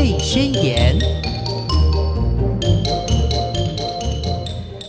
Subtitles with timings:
[0.00, 0.98] 贝宣言》。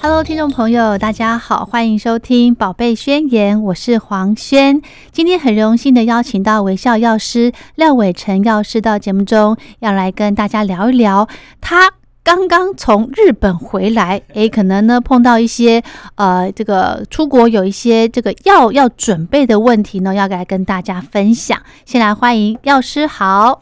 [0.02, 4.82] Hello，听众朋友，大家好，欢迎收听《宝贝宣言》，我是黄轩。
[5.12, 11.28] 今天很荣幸的邀请到微笑药师廖伟成药师到节目中，要来跟大家聊一聊
[11.60, 11.92] 他。
[12.24, 15.84] 刚刚从日本回来， 诶，可能呢碰到一些
[16.16, 21.62] 呃，这个出国有一些这个药要准备的问题呢，要来跟大家分享。
[21.86, 23.60] 先来欢迎药师好。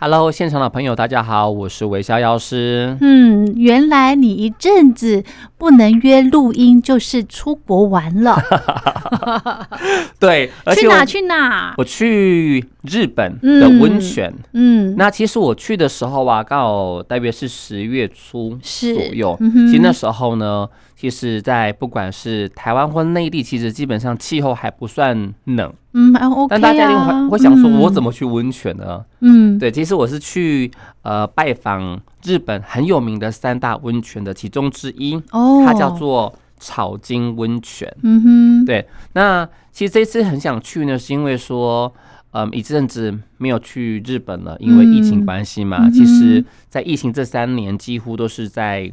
[0.00, 2.96] Hello，现场的朋友，大家好，我是微笑药师。
[3.00, 5.24] 嗯，原来你一阵子
[5.58, 8.36] 不能约录音，就是出国玩了。
[10.20, 11.74] 对，去哪去哪？
[11.76, 14.32] 我去日本的温泉。
[14.52, 19.36] 嗯，那其实我去的时候啊，刚好大约是十月初左右。
[19.40, 20.68] 其实那时候呢。
[21.00, 25.72] 其实，在不管是台湾或内地，其实基本上气候还不算冷。
[25.92, 29.04] 嗯，OK 但大家一定会会想说，我怎么去温泉呢？
[29.20, 30.68] 嗯，对，其实我是去
[31.02, 35.14] 呃拜访日本很有名的三大温泉的其中之一。
[35.30, 37.88] 哦，它叫做草津温泉。
[38.02, 38.84] 嗯哼，对。
[39.12, 41.94] 那其实这次很想去呢，是因为说，
[42.32, 45.88] 嗯，一阵子没有去日本了，因为疫情关系嘛。
[45.90, 48.92] 其实，在疫情这三年，几乎都是在。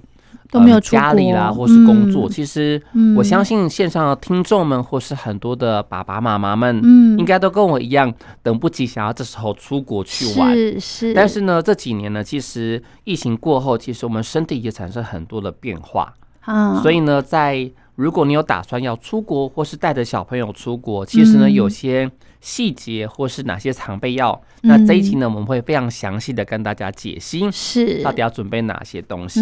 [0.55, 2.29] 都没有家里啦，或是工作。
[2.29, 2.81] 其实
[3.17, 10.55] 我相信线上的听众们，或是很多的爸爸妈妈们，嗯，应该都跟我一样，等不及想要这时候出国去玩。
[10.55, 11.13] 是是。
[11.13, 16.81] 但是呢，这几年呢，其实疫情过后，其实我们身体也产生很多的变化啊。
[16.81, 22.09] 所以呢，在如果你有打算要出国，或是带着小朋友出国，其实呢，有些。
[22.45, 24.39] 细节或是哪些常备药？
[24.61, 29.41] 那这一期呢，我们会非常详细的跟大家解析，是到底要准备哪些东西。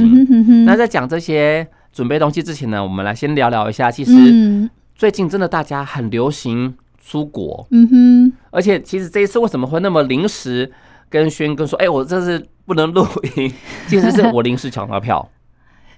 [0.65, 3.91] 那在讲这些准备东西之前呢，我们来先聊聊一下。
[3.91, 8.33] 其实最近真的大家很流行出国，嗯哼。
[8.51, 10.71] 而且其实这一次为什么会那么临时
[11.09, 13.51] 跟轩哥说，哎，我这次不能录音，
[13.89, 15.29] 其实是我临时抢到票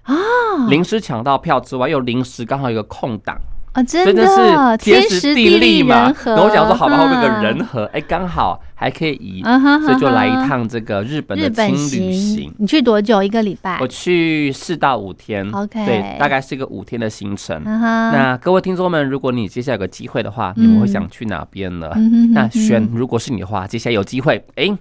[0.02, 0.16] 啊，
[0.72, 3.38] 临时抢到票之外，又临时刚好有个空档。
[3.76, 6.14] 啊，真的是天时地利嘛！
[6.26, 9.44] 然后我想说，好吧，后面个人和，哎，刚好还可以移，
[9.84, 12.54] 所以就来一趟这个日本的轻旅行。
[12.58, 13.22] 你去多久？
[13.22, 13.78] 一个礼拜？
[13.82, 15.46] 我去四到五天。
[15.52, 17.62] OK，对，大概是一个五天的行程。
[17.66, 21.92] 那各位听众们，如果你接下来有个机会的话，你们会想去哪边呢？
[22.34, 24.72] 那选，如果是你的话，接下来有机会，哎，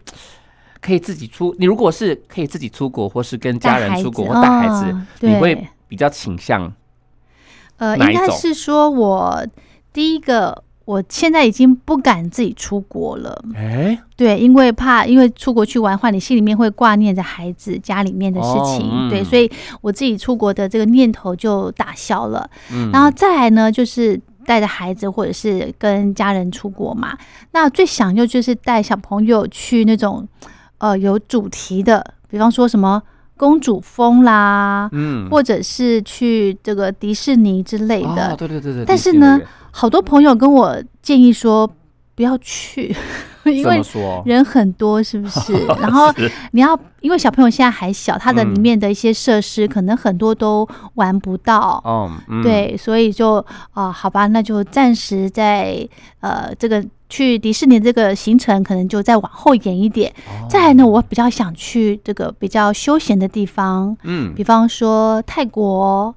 [0.81, 1.53] 可以自己出。
[1.59, 6.73] 你如果是可以自己出国，或是跟家人出国或带孩子，你会比较倾向。
[7.85, 9.47] 呃，应该是说，我
[9.93, 13.45] 第一个，我现在已经不敢自己出国了。
[13.55, 19.51] 哎，对，因为怕，因为出国去玩，话你心里面会挂念着孩子家里面的事情，对，所以
[19.83, 22.49] 我自己出国的这个念头就打消了。
[22.73, 27.19] 嗯，然后再来呢，就是带着孩子或者是跟家人出国嘛，
[27.53, 30.27] 那最想就就是带小朋友去那种
[30.79, 33.03] 呃有主题的，比方说什么。
[33.37, 38.85] 公主风啦，嗯，或者是去这个迪士尼之类的，对对对对。
[38.85, 39.41] 但是呢，
[39.71, 41.69] 好多朋友跟我建议说
[42.15, 42.95] 不要去，
[43.53, 43.81] 因为
[44.25, 45.53] 人很多，是不是？
[45.81, 46.13] 然后
[46.53, 52.11] 你要，因为小朋友现在还小，他的里面的一些设施可能很多都玩不到，哦，
[52.43, 55.89] 对，所以就啊，好吧，那就暂时在
[56.21, 56.85] 呃这个。
[57.07, 60.13] 去迪士尼这个行程可能就再往后延一点。
[60.49, 66.13] 再来呢，我比较想去这个比较休闲的地方，嗯，比方说泰国，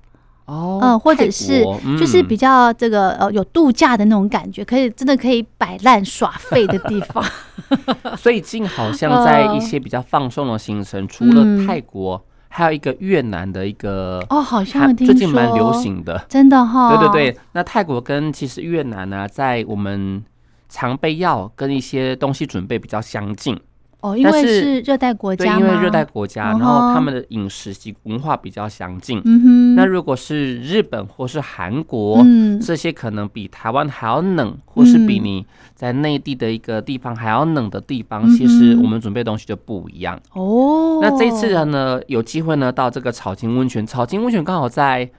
[0.47, 1.63] 哦，嗯，或者是
[1.97, 7.23] 就是比较这个呃有度假的那种感觉，可以真的可以摆烂耍废的地方。
[8.17, 16.95] 所以，近好像在一些比较放松的行程，除了泰国，还有一个越南的一个哦，好像最近蛮流行的，真的哈。
[16.95, 20.23] 对对对，那泰国跟其实越南呢，在我们。
[20.69, 23.57] 常备药跟一些东西准备比较相近
[24.01, 29.19] 哦，因为是热带国家对，因为热带国家，然后他们的饮食及文化比较相近。
[29.25, 40.99] 嗯哼，那如果是日本或是韩国，嗯，这些可能比台湾还要冷，或是比你在内地的一个地方还要冷的地方，其实我们准备东西就不一样哦。
[41.01, 45.09] 那这一次呢，有机会呢到这个草津温泉，草津温泉刚好在。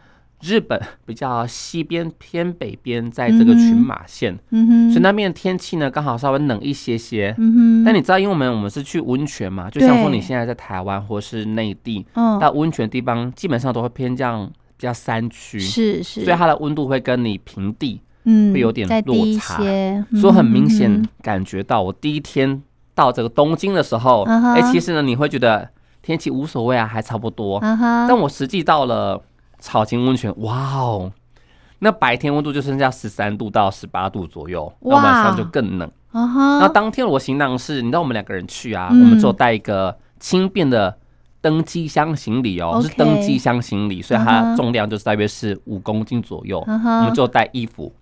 [0.40, 7.34] 日本比较西边偏北边，在这个群马县，所以那边的天气呢刚好稍微冷一些些。
[7.84, 14.52] 但你知道，因为我们我们是去温泉嘛，就像说你现在在台湾或是内地，到温泉地方基本上都会偏向比
[14.86, 19.56] 较山区，是是，所以它的温度会跟你平地会有点落差，
[20.20, 22.62] 所以很明显感觉到我第一天
[22.94, 25.68] 到这个东京的时候，哎，其实呢你会觉得
[26.00, 27.58] 天气无所谓啊，还差不多。
[27.60, 29.20] 但我实际到了。
[29.58, 31.12] 草金温泉，哇哦！
[31.80, 35.90] 那白天温度就剩下十三度到十八度左右，那晚上就更冷。
[36.10, 40.98] 那当天我行囊是，你知道我们两个人去啊，我们只有带一个轻便的
[41.40, 46.58] 登机箱行李哦，是登机箱行李，所以它重量就是大约是五公斤左右。
[46.66, 47.92] 我们就带衣服，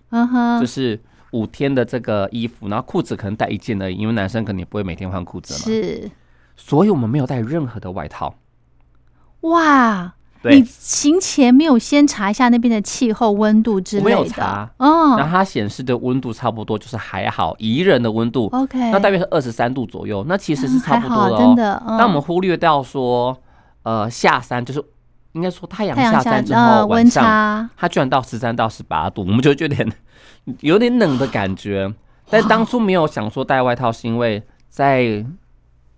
[0.58, 0.98] 就是
[1.32, 5.60] 五天的这个衣服，然后裤子可能带一件而已，因为男生肯定不会每天换裤子嘛。
[5.60, 6.10] 是，
[6.56, 8.34] 所以我们没有带任何的外套。
[9.40, 10.14] 哇！
[10.44, 14.08] 你行前没有先查一下那边的气候温度之类的？
[14.08, 15.16] 没有查哦。
[15.16, 18.48] 然后它显示的温度差不多就是还好，宜人的温度。
[18.52, 21.38] OK，那大约是二十三度左右，那其实是差不多的哦。
[21.38, 21.82] 真的。
[21.86, 23.36] 那我们忽略掉说，
[23.82, 24.84] 呃，下山就是
[25.32, 29.92] 应该说太阳下山之后晚上，它居然到十三到十八度，我们就有点
[30.60, 31.92] 有点冷的感觉。
[32.30, 35.24] 但当初没有想说带外套，是因为在。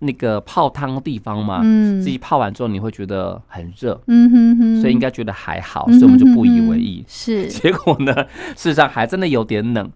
[0.00, 7.04] 那个泡汤的地方嘛，自己泡完之后你会觉得很热，嗯哼哼，所以应该觉得还好，所以我们就不以为意。
[7.08, 8.14] 是， 结果呢，
[8.56, 9.90] 事实上还真的有点冷。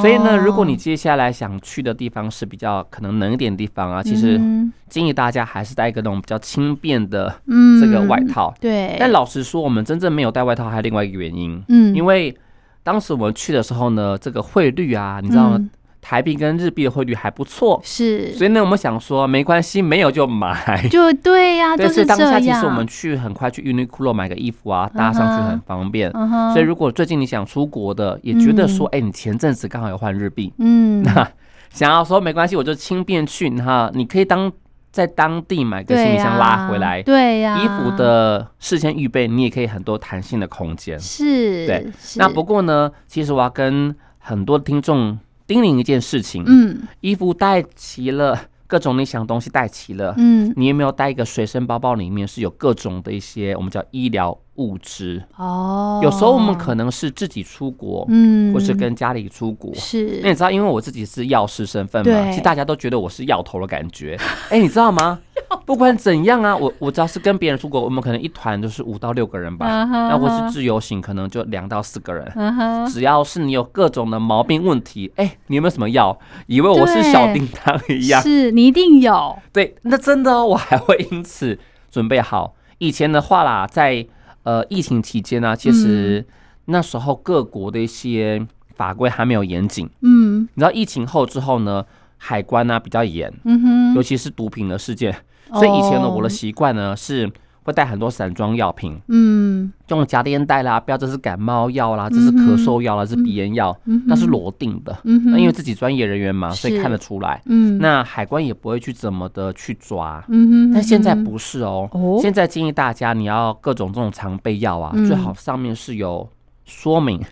[0.00, 4.40] 所以呢，如果你接下来想去的地方是比较可能冷一点的地方啊，其实
[4.88, 7.32] 建议大家还是带一个那种比较轻便的
[7.80, 8.52] 这个外套。
[8.60, 8.96] 对。
[8.98, 11.62] 但老实说，我们真正没有带外套，还有另外一个原因。
[11.68, 11.94] 嗯。
[11.94, 12.36] 因为
[12.82, 15.70] 当时我们去的时候呢，这个汇率啊，你知道吗？
[16.00, 26.10] 台币跟日币的汇率还不错，是，所以呢，我们想说没关系，没有就买，就对呀， 就是当下其实我们去很快去 Uniqlo 买个衣服啊，搭上去很方便。
[26.52, 31.28] 所以如果最近你想出国的，也觉得说，哎，你前阵子刚好有换日币，嗯， 那
[31.70, 34.50] 想要说没关系，我就轻便去哈，你可以当
[34.90, 41.86] 在当地买个行李箱拉回来，对呀，衣服的事先预备，你也可以很多弹性的空间，是，对。
[42.16, 45.18] 那不过呢，其实我要跟很多听众。
[45.48, 51.94] 叮咛一件事情，嗯，衣服带齐了，各种你想东西带齐了，嗯，你有没有带一个随身包包？
[51.94, 54.38] 里面是有各种的一些我们叫医疗。
[54.58, 60.18] 物资哦，有时候我们可能是自己出国，嗯，或是跟家里出国，是。
[60.20, 64.18] 那你知道，因为我自己是药师身份嘛，其实大家都觉得我是药头的感觉。
[64.50, 65.20] 哎，你知道吗？
[65.64, 69.84] 不管怎样啊，我我只要是跟别人出国，我们可能一团就是五到六个人吧。
[69.84, 72.86] 那我是自由行，可能就两到四个人。
[72.88, 76.18] 只要是你有各种的毛病问题，哎，你有没有什么药？
[76.46, 79.38] 以为我是小叮当一样，是你一定有。
[79.52, 81.58] 对，那真的，我还会因此
[81.90, 82.54] 准备好。
[82.78, 84.06] 以前的话啦，在
[84.44, 86.26] 呃，疫情期间呢，其实
[86.66, 89.88] 那时候各国的一些法规还没有严谨。
[90.00, 91.84] 嗯，你知道疫情后之后呢，
[92.16, 93.32] 海关啊比较严。
[93.44, 95.14] 嗯哼，尤其是毒品的事件。
[95.52, 97.30] 所以以前呢，我的习惯呢是。
[97.64, 111.86] 会带很多散装药品，嗯，这种夹链袋啦，不要这是感冒药啦，这是咳嗽药啦，是鼻炎药，那是罗定的，那因为自己专业人员嘛，所以看得出来，嗯，那海关也不会去怎么的去抓，嗯哼，但现在不是哦，
[112.22, 116.26] 现在建议大家你要各种这种常备药啊，最好上面是有
[116.64, 117.22] 说明，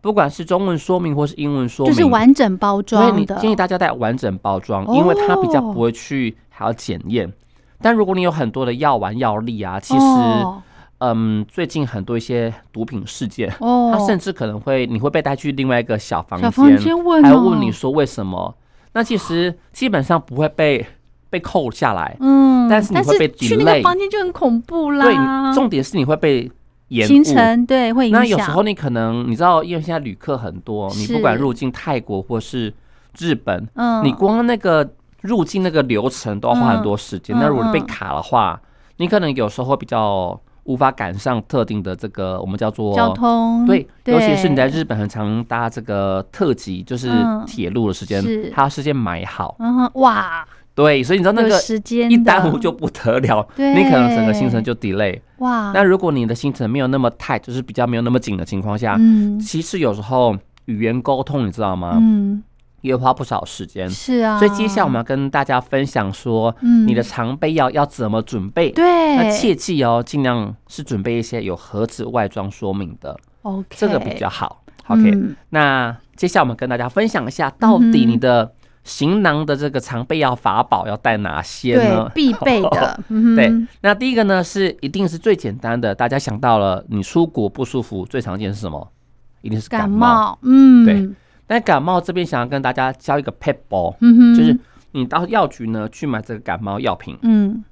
[0.00, 7.32] 不管是中文说明或是英文说明，就是完整包装的，建议大家带完整包装，因为它比较不会去还要检验。
[7.80, 10.04] 但如果你有很多的药丸药粒啊，其实，
[10.98, 16.50] 嗯，最近很多一些毒品事件，哦，他甚至可能会你会被带去另外一个小房间，
[17.22, 18.54] 还要问你说为什么？
[18.94, 20.86] 那其实基本上不会被
[21.28, 25.04] 被扣下来，嗯，但是你会被去那个房间就很恐怖啦。
[25.04, 26.50] 对，重点是你会被
[26.88, 28.22] 延行程，对，会影响。
[28.22, 32.72] 那有时候你可能你知道，因为现在旅客很多，你不管入境泰国或是
[33.18, 34.88] 日本，嗯，你光那个。
[35.26, 38.60] 入境那个流程都要花很多时间，那如果被卡的话，
[38.98, 47.10] 你可能有时候会比较无法赶上特定的这个我们叫做交通，对，尤其是你在日本很常搭这个特急，就是
[47.46, 61.96] 铁路的时间，它要事先买好，嗯哇，对，所以你知道那个时间一耽误就不得了， 你可能整个行程就 delay，哇，那如果你的行程没有那么 tight，就是比较没有那么紧的情况下，嗯，其实有时候语言沟通，你知道吗？
[62.00, 62.42] 嗯。
[62.86, 68.70] 也花不少时间，是啊，所以接下来我们要跟大家分享说，嗯，你的常备药要怎么准备？
[68.70, 74.62] 对，那切记哦，尽量是准备一些有盒子外装说明的，OK，这个比较好。
[74.86, 75.12] OK，
[75.50, 78.52] 那接下来我们跟大家分享一下，到底你的
[78.84, 82.08] 行囊的这个常备药法宝要带哪些呢？
[82.14, 83.00] 必备的，
[83.34, 83.52] 对。
[83.80, 88.88] 那第一个呢，是一定是最简单的，大家想到了，你出国不舒服，最常见是什么？
[89.42, 91.08] 一定是感冒，嗯，对。
[91.46, 93.94] 但感冒这边想要跟大家教一个 pet ball，
[94.36, 94.58] 就是
[94.90, 97.62] 你到药局呢去买这个感冒药品，嗯，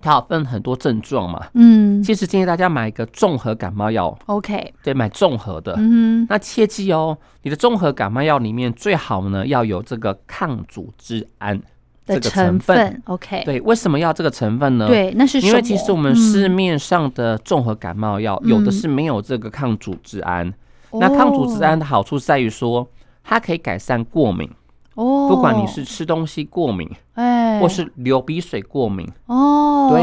[0.00, 11.60] 它有分很多症状嘛，嗯，其实建议大家买一个综合感冒药，OK，对，买综合的，嗯，那切记哦，你的综合感冒药里面最好呢要有这个抗组织胺
[12.04, 14.88] 的成分，OK，对，为什么要这个成分呢？
[14.88, 20.52] 对，那是因为其实我们市面上的综合感冒药有的是没有这个抗组织胺。
[21.00, 22.86] 那抗组织胺的好处在于说，
[23.22, 24.50] 它可以改善过敏，
[24.94, 30.02] 哦，不管你是吃东西过敏，哎，或是流鼻水过敏，哦，对，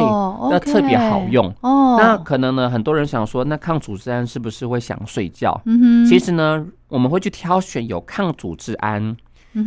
[0.49, 1.53] 那特别好用。
[1.61, 5.61] 哦，那可能呢，很多人想说，那抗组织胺是不是会想睡觉？
[5.65, 9.15] 嗯哼，其实呢，我们会去挑选有抗组织胺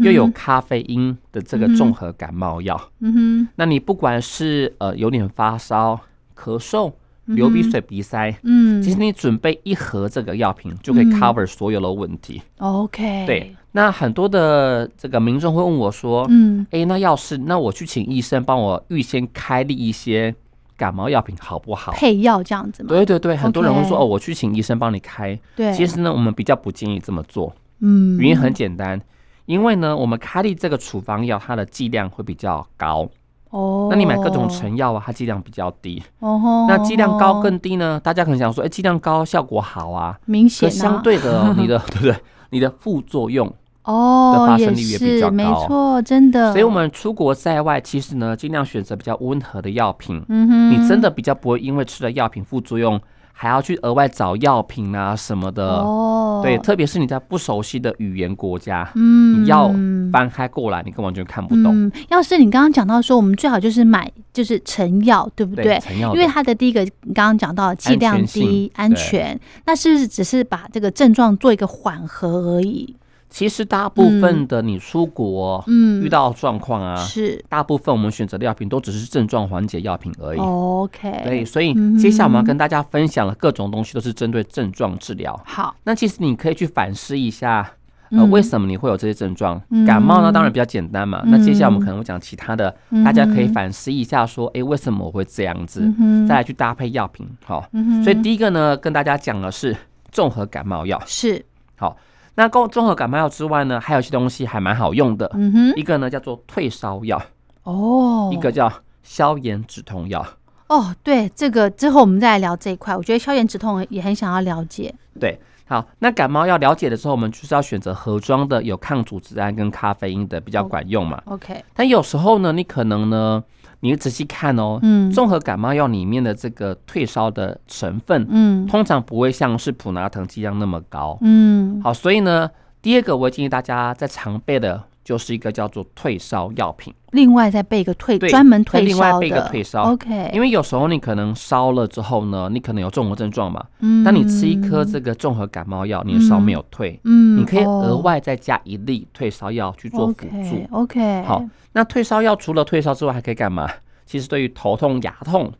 [0.01, 2.81] 又有咖啡因的这个综合感冒药。
[3.01, 6.01] 嗯哼，那你不管是呃有点发烧、
[6.37, 6.93] 咳嗽。
[7.27, 12.43] 流鼻水、鼻塞，嗯，其实你准备一盒这个药品就可以 cover 所有的问题。
[12.59, 13.55] OK，对。
[13.75, 20.35] 那很多的这个民众会问我说，嗯，哎，那要是那我去请医生帮我预先开立一些
[20.77, 21.93] 感冒药品好不好？
[21.93, 22.89] 配药这样子吗？
[22.91, 25.39] 对对对，很多人会说，哦，我去请医生帮你开。
[25.57, 27.55] 对，其实呢，我们比较不建议这么做。
[27.81, 29.01] 嗯，原因很简单，
[29.47, 33.09] 因为呢，我们开立这个处方药，它的剂量会比较高。
[33.53, 36.03] 哦，那你买各种成药啊，它剂量比较低。
[36.19, 38.01] 哦 那剂量高更低呢？
[38.03, 40.71] 大家可能想说，哎，剂量高效果好啊，明显。
[40.71, 42.17] 相对的， 你的对不对？
[42.51, 43.47] 你的副作用
[43.85, 46.53] 哦的发生率也比较高，没错，真的。
[46.53, 50.23] 所以我们出国在外，其实呢，尽量选择比较温和的药品。
[50.29, 53.01] 嗯哼，你真的比较不会因为吃了药品副作用。
[53.33, 59.69] 还要去额外找药品啊什么的，哦，对，特别是你在不熟悉的语言国家，嗯，要
[60.13, 61.91] 翻开过来，你根本就看不懂。
[62.09, 65.81] 要是你刚刚讲到说，我们最好就是买就是成药，对不对？
[65.81, 72.95] 成药，因为它的第一个你刚刚讲到剂量低，安全，那是不是只是把这个症状做一个缓和而已？
[73.33, 80.39] 其实大部分的你出国，嗯，遇到状况啊，是大部分我们选择的药品都只是症状缓解药品而已。
[80.39, 85.41] OK，对，所以接下来我们要跟大家分享的各种东西都是针对症状治疗。
[85.47, 87.67] 好，那其实你可以去反思一下，
[88.11, 89.59] 呃，为什么你会有这些症状？
[89.87, 91.23] 感冒呢，当然比较简单嘛。
[91.25, 95.91] 那接下来我们可能会讲其他的，大家可以反思一下，说，哎，为什么我会这样子？
[96.29, 97.27] 再来去搭配药品。
[97.47, 97.67] 好，
[98.05, 99.75] 所以第一个呢，跟大家讲的是
[100.11, 101.03] 综合感冒药。
[101.07, 101.43] 是，
[101.77, 101.97] 好。
[102.35, 105.31] 那综综合感冒药之外呢，还有一些东西还蛮好用的。
[105.35, 107.21] 嗯哼，一个呢叫做退烧药，
[107.65, 108.73] 哦，一个叫
[109.03, 110.27] 消炎止痛药。
[110.69, 112.97] 哦，对，这个之后我们再来聊这一块。
[112.97, 114.95] 我觉得消炎止痛也很想要了解。
[115.21, 121.23] 对，好，那感冒药了解的时候，我们就是要选择盒装的，有抗组织胺跟咖啡因的，比较管用嘛。
[121.27, 123.43] OK，但有时候呢，你可能呢。
[123.85, 132.49] 你仔细看哦，嗯，综合感冒药里面的这个退烧的成分，嗯，通常不会像是普拿疼剂量那么高，嗯，好，所以呢，
[132.81, 151.45] 第二个我建议大家在常备的就是一个叫做退烧药品，另外再备一个退专门退烧另外备一个退烧，OK，因为有时候你可能烧了之后呢，你可能有综合症状嘛，嗯，那你吃一颗这个综合感冒药，你的烧没有退，嗯，你可以额外再加一粒退烧药去做辅助，OK，好。
[151.73, 153.69] 那退烧药除了退烧之外，还可以干嘛？
[154.05, 155.51] 其实对于头痛、牙痛、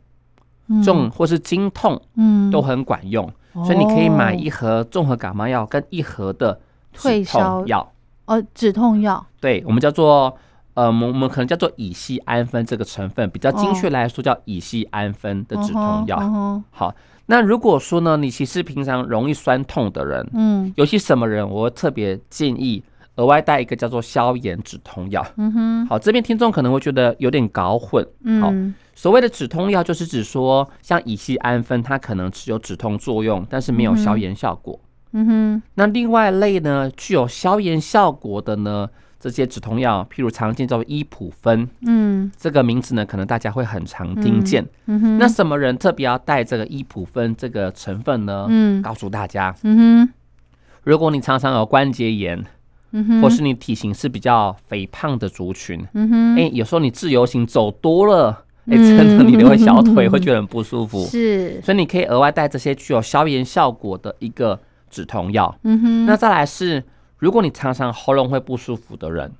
[0.83, 3.29] 重或是经痛，嗯，都很管用。
[3.65, 6.59] 所以你可以买一盒综合感冒药跟一盒的
[6.91, 7.92] 退烧药，
[8.25, 9.25] 哦，止痛药。
[9.39, 10.37] 对，我们叫做
[10.73, 16.63] 呃，我们我们可能叫做乙酰氨酚这个成分，比较精确来说叫乙酰氨酚的止痛药。
[16.71, 16.93] 好，
[17.25, 22.83] 那如果说呢，你其实平常容易酸痛的人，嗯，尤其什么人，我会特别建议。
[23.17, 25.23] 额外带一个叫做消炎止痛药。
[25.37, 28.03] 嗯哼，好，这边听众可能会觉得有点搞混。
[28.23, 28.51] 嗯，好，
[28.95, 34.79] 所谓的止痛药就是指说，像乙酰氨酚，它可能只有止痛作用，但是没有消炎效果。
[34.81, 38.89] 嗯哼，那另外类呢，具有消炎效果的呢，
[39.19, 41.67] 这些止痛药，譬如常见叫做伊普芬。
[41.85, 44.65] 嗯，这个名字呢，可能大家会很常听见。
[44.87, 48.47] 嗯哼，那什么人特别要带这个伊普芬这个成分呢？
[48.49, 49.55] 嗯，告诉大家。
[49.63, 50.13] 嗯哼，
[50.83, 52.43] 如果你常常有关节炎。
[53.23, 64.59] 或是你体型是比较肥胖的族群，嗯哼哎，有时候你自由行走多了，哎， 真的你的小腿会觉得很不舒服，是，所以你可以额外带这些具有消炎效果的一个
[64.93, 65.53] 止痛药。
[65.63, 66.83] 嗯哼，那再来是，
[67.17, 69.31] 如果你常常喉咙会不舒服的人。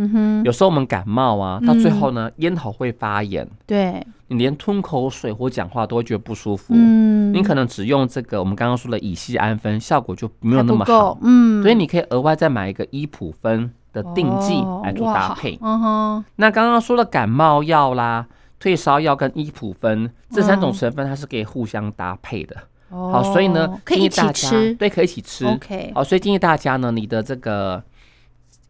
[0.00, 6.72] 嗯哼，有时候我们感冒啊，到最后呢，咽喉会发炎，对，你连吞口水或讲话都会觉得不舒服。
[6.76, 11.18] 嗯，你可能只用这个我们刚刚说的乙酰氨酚，效果就没有那么好。
[11.22, 15.58] 嗯，所以你可以额外再买一个伊普芬的定剂来做搭配。
[15.60, 18.24] 嗯哼，那刚刚说的感冒药啦、
[18.60, 22.54] 退烧药跟伊普芬这三种成分，它是可以互相搭配的。
[22.90, 25.46] 好，所以呢，可以一起吃，对，可以一起吃。
[25.46, 27.82] OK，好，所以建议大家呢，你的这个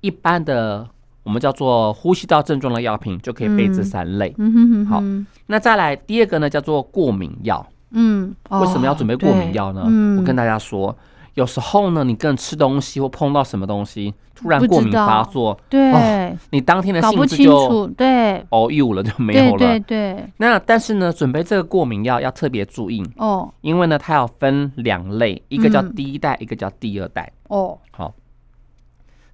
[0.00, 0.88] 一般的。
[1.24, 4.34] 我们叫做呼吸道症状的药品，就可以备这三类。
[4.38, 4.86] 嗯哼哼。
[4.86, 5.02] 好，
[5.44, 7.66] 那再来第二个呢，叫做过敏药。
[7.90, 9.82] 嗯，为什么要准备过敏药呢？
[10.18, 10.96] 我跟大家说，
[11.38, 19.58] 有时候呢，你跟吃东西或碰到什么东西，突然过敏发作，对，你当天的兴致就对哦有了就没有了。
[19.58, 20.28] 对对。
[20.38, 27.32] 那但是呢，准备这个过敏药要特别注意哦，因为呢，它要分两类，一个叫第一代，一个叫第二代。
[27.46, 28.12] 哦，好。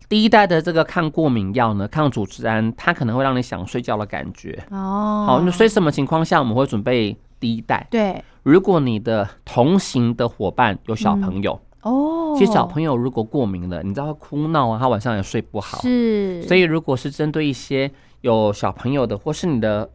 [0.06, 4.62] 第一代的这个抗过敏药呢，抗组织胺，它可能会让你想睡觉的感觉。
[4.70, 7.86] 哦，好，那所以什么情况下我们会准备第一代？
[7.90, 15.80] 对，如果你的同行的伙伴有小朋友，哦，其实小朋友如果过敏了，你知道哭闹啊，他晚上也睡不好。
[15.80, 17.90] 是，所以如果是针对一些
[18.22, 19.88] 有小朋友的，或是你的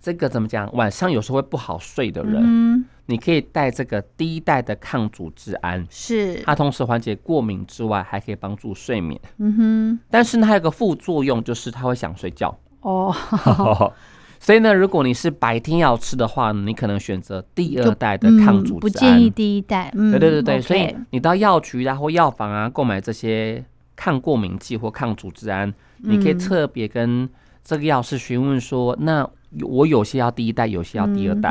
[0.00, 2.84] 这个怎么讲，晚上有时候会不好睡的人。
[3.08, 9.20] 你可以带这个第一代的抗组织胺，是它同时缓解过敏之外，还可以帮助睡眠。
[9.38, 12.52] 嗯哼，但是呢，还有个副作用，就是他会想睡觉。
[12.80, 13.14] 哦，
[14.38, 19.92] 所以呢，如果你是白天要吃的话，你可能选择第二代的抗组织胺，不建议第一代。
[19.94, 23.64] 对对对对，所以你到药局啊或药房啊购买这些
[23.94, 27.28] 抗过敏剂或抗组织胺，你可以特别跟
[27.64, 29.28] 这个药师询问说，那。
[29.62, 31.50] 我有些要第一代，有些要第二代，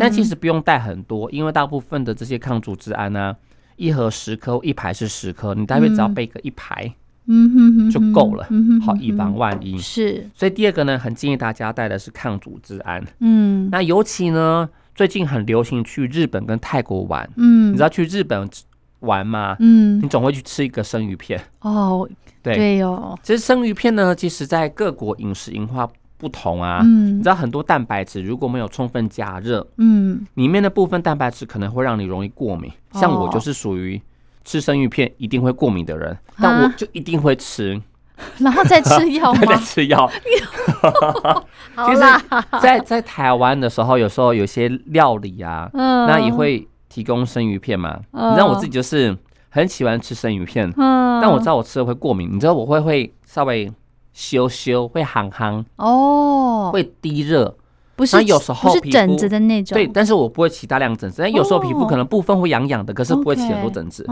[0.00, 3.36] 但其实不用带很多，因为大部分的这些抗组织胺呢，
[3.76, 6.94] 一盒十颗，一排是十颗，你大约只要备个一排，嗯
[7.28, 8.48] 哼哼就够了，
[8.84, 9.78] 好以防万一。
[9.78, 13.04] 是，所以第二个呢，很建议大家带的是抗组织胺。
[13.20, 18.48] 嗯，那尤其呢，最近很流行去日本跟泰国玩，嗯，你知道去日本
[19.00, 19.56] 玩嘛？
[19.60, 21.40] 嗯，你总会去吃一个生鱼片。
[21.60, 22.08] 哦，
[22.42, 25.88] 对对哦，其实生鱼片呢，其实在各国饮食文化。
[26.20, 32.68] 不同啊，嗯你知道很多蛋白质如果没有充分加热，嗯，里面的部分蛋白质可能会让你容易过敏。
[32.94, 34.02] 像我就是属于
[34.48, 37.78] 吃生鱼片一定会过敏的人，但我就一定会吃，
[38.40, 39.40] 然后再吃 药吗？
[39.44, 40.10] 再吃药。
[41.84, 42.00] 其实，
[42.62, 47.98] 在在台湾的时候，有时候有些料理啊，嗯那也会提供生鱼片嘛。
[48.10, 49.14] 你知道我自己就是
[49.50, 52.30] 很喜欢吃生鱼片，嗯但我知道我吃了会过敏。
[52.32, 53.70] 你知道我会会稍微。
[54.14, 57.54] 羞羞会憨憨哦，会低热，
[57.98, 64.06] 不是有时候是疹子的那种，对，但是我不会起大量疹子，但有时候皮肤可能部分会痒痒的，可是不会起很多疹子。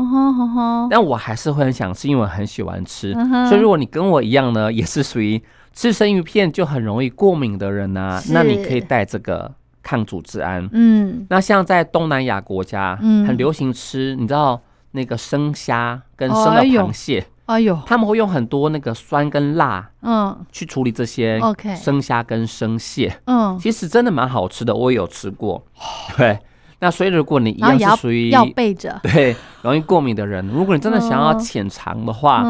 [0.91, 3.13] 但我还是会很想吃，因为我很喜欢吃。
[3.49, 5.41] 所以如果你跟我一样呢，也是属于
[5.73, 9.49] 吃生鱼片就很容易过敏的人呢，那你可以带这个
[9.85, 10.69] 抗组织胺。
[10.73, 14.61] 嗯，那像在东南亚国家，嗯，很流行吃，你知道
[14.91, 17.25] 那个生虾跟生的螃蟹。
[17.47, 25.65] 哎呦，他们会用很多那个酸跟辣，嗯，去处理这些 OK 生虾跟生蟹，嗯，其实真的蛮好吃的，我也有吃过，
[26.17, 26.39] 对。
[26.79, 32.43] 那所以，如果你一样是属于要备着， 对容易过敏的人，如果你真的想要浅尝的话，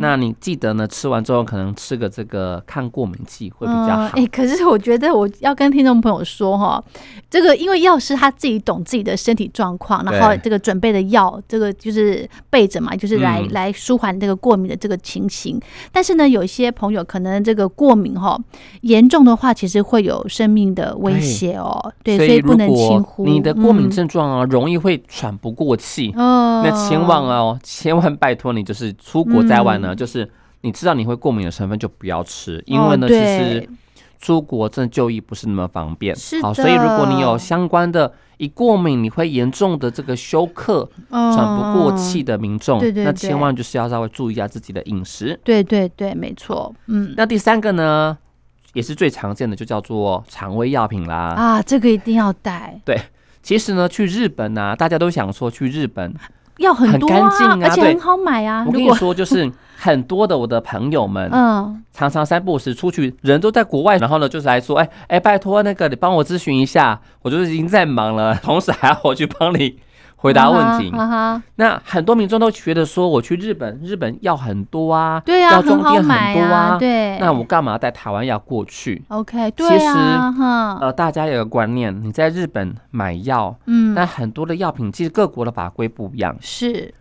[0.00, 4.10] 那你记得呢，吃完之后可能吃个这个抗过敏剂会比较好。
[4.14, 6.82] 哎，可是我觉得我要跟听众朋友说哈，
[7.30, 15.58] 这个因为药师他自己懂自己的身体状况，然后这个准备的药，这个就是备着嘛，就是来来舒缓这个过敏的这个情形。
[15.90, 18.38] 但是呢，有一些朋友可能这个过敏哈
[18.82, 21.92] 严重的话，其实会有生命的威胁哦。
[22.04, 23.69] 对，所以不能轻忽你的过。
[23.70, 26.12] 过敏症状啊，容易会喘不过气。
[26.16, 30.28] 哦，那千万哦，千万拜托你，就是出国在外呢，就是
[30.62, 33.68] 你知道你会过敏的成分就不要吃，因为呢，其实
[34.18, 36.14] 出国真的就医不是那么方便。
[36.16, 45.38] 是好，所以如果你有相关的一过敏，你会严重的这个休克、喘不过气的民众，那千万就是要稍微注意一下自己的饮食。
[45.44, 46.74] 对对对，没错。
[46.86, 48.16] 嗯，那第三个呢，
[48.72, 51.34] 也是最常见的，就叫做肠胃药品啦。
[51.36, 52.80] 啊，这个一定要带。
[52.84, 53.00] 对。
[53.42, 56.14] 其实呢，去日本啊，大家都想说去日本
[56.58, 58.64] 要很干净啊，而且很好买啊。
[58.66, 69.78] 我跟你说，就是 很多的我的朋友们，嗯，常常三不五时出去，人都在国外，然后呢，就是来说，哎哎，拜托那个你帮我咨询一下，我就是已经在忙了，同时还要我去帮你。
[70.22, 70.92] 回答问题，
[71.56, 79.90] 那很多民众都觉得说，我去日本，日本药很多啊，对药妆店很多啊，对，那我干嘛带台湾药过去？OK，对其实，
[80.80, 86.92] 呃，大家有个观念，你在日本买药，嗯，但很多的药品其实各国的法规不一样，是。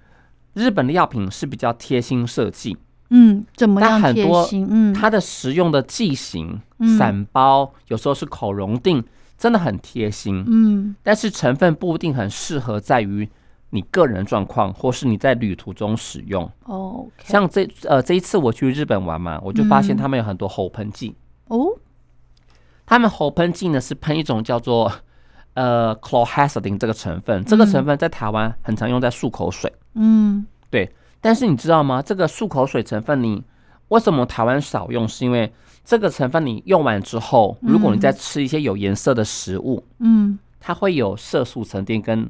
[0.54, 2.78] 日本的药品是比较贴心设计，
[3.10, 4.48] 嗯，怎么样很多？
[4.54, 6.62] 嗯，它的使用的剂型、
[6.98, 9.04] 散包，有时候是口溶定。
[9.40, 13.28] 真的很贴心，嗯，但是成分不一定很适合在于
[13.70, 16.52] 你个人状况，或是你在旅途中使用。
[16.66, 21.16] 哦，像这呃这一次我去日本玩嘛，我就发现他们有很多喉喷剂。
[21.48, 21.68] 哦，
[22.86, 24.92] 他们喉喷剂呢是喷一种叫做
[25.54, 29.72] 呃 chlorhexidine 这个成分，这个成分在台湾很常用在漱口水。
[29.94, 30.94] 嗯，对。
[31.22, 32.02] 但是你知道吗？
[32.02, 33.44] 这个漱口水成分你
[33.90, 35.08] 为什么台湾少用？
[35.08, 35.52] 是因为
[35.84, 42.30] 这个成分你用完之后，如果你再吃一些有颜色的食物，嗯，它会有色素沉淀跟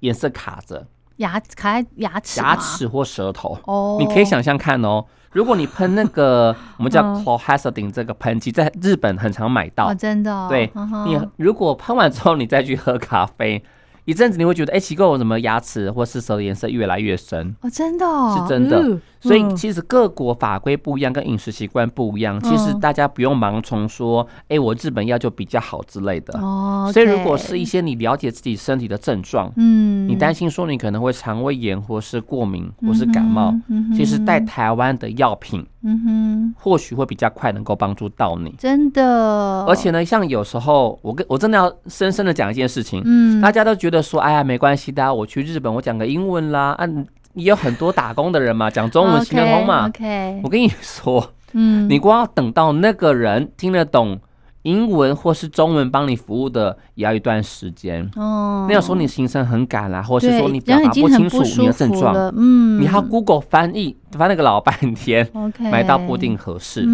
[0.00, 3.96] 颜色卡着牙卡在牙齿牙齿或舌头哦。
[4.00, 10.48] 你可以想象看哦，如果你喷那个 我们叫 chlorhexidine 这个喷剂，在日本很常买到，真的。
[10.48, 10.72] 对，
[11.06, 13.62] 你如果喷完之后你再去喝咖啡，
[14.04, 17.54] 一阵子你会觉得，哎，奇怪，我怎么牙齿或是舌的颜色越来越深？
[17.60, 18.98] 哦，真的，是真的。
[19.20, 22.40] 所以其实各国法规不一样，跟饮食习惯不一样。
[22.40, 26.38] 其实大家不用盲从说，哎，我日本药就比较好之类的。
[26.40, 26.90] 哦。
[26.92, 33.54] 所以如果是一些你了解自己身体的症状，嗯，你担心说你可能会肠胃炎，或是过敏，或是感冒，
[33.94, 38.54] 其实带台湾的药品，嗯哼，或许会比较快能够帮助到你。
[38.58, 39.64] 真的。
[39.66, 47.06] 而且呢，像有时候我跟我真的要深深的讲一件事情，嗯，大家都觉得说，哎呀，没关系的，我去日本，我讲个英文啦，按。
[47.34, 49.86] 也有很多打工的人嘛， 讲中文行得通嘛。
[49.86, 54.18] OK，我跟你说，嗯，你光要等到那个人听得懂
[54.62, 58.06] 英文或是中文帮你服务的，也要一段时间。
[58.14, 66.86] 哦，那有时候你行程很赶啦，或是说你表达不清楚你的症状，嗯，你要 Google 翻译翻那个老半天，OK，买到不一定合适。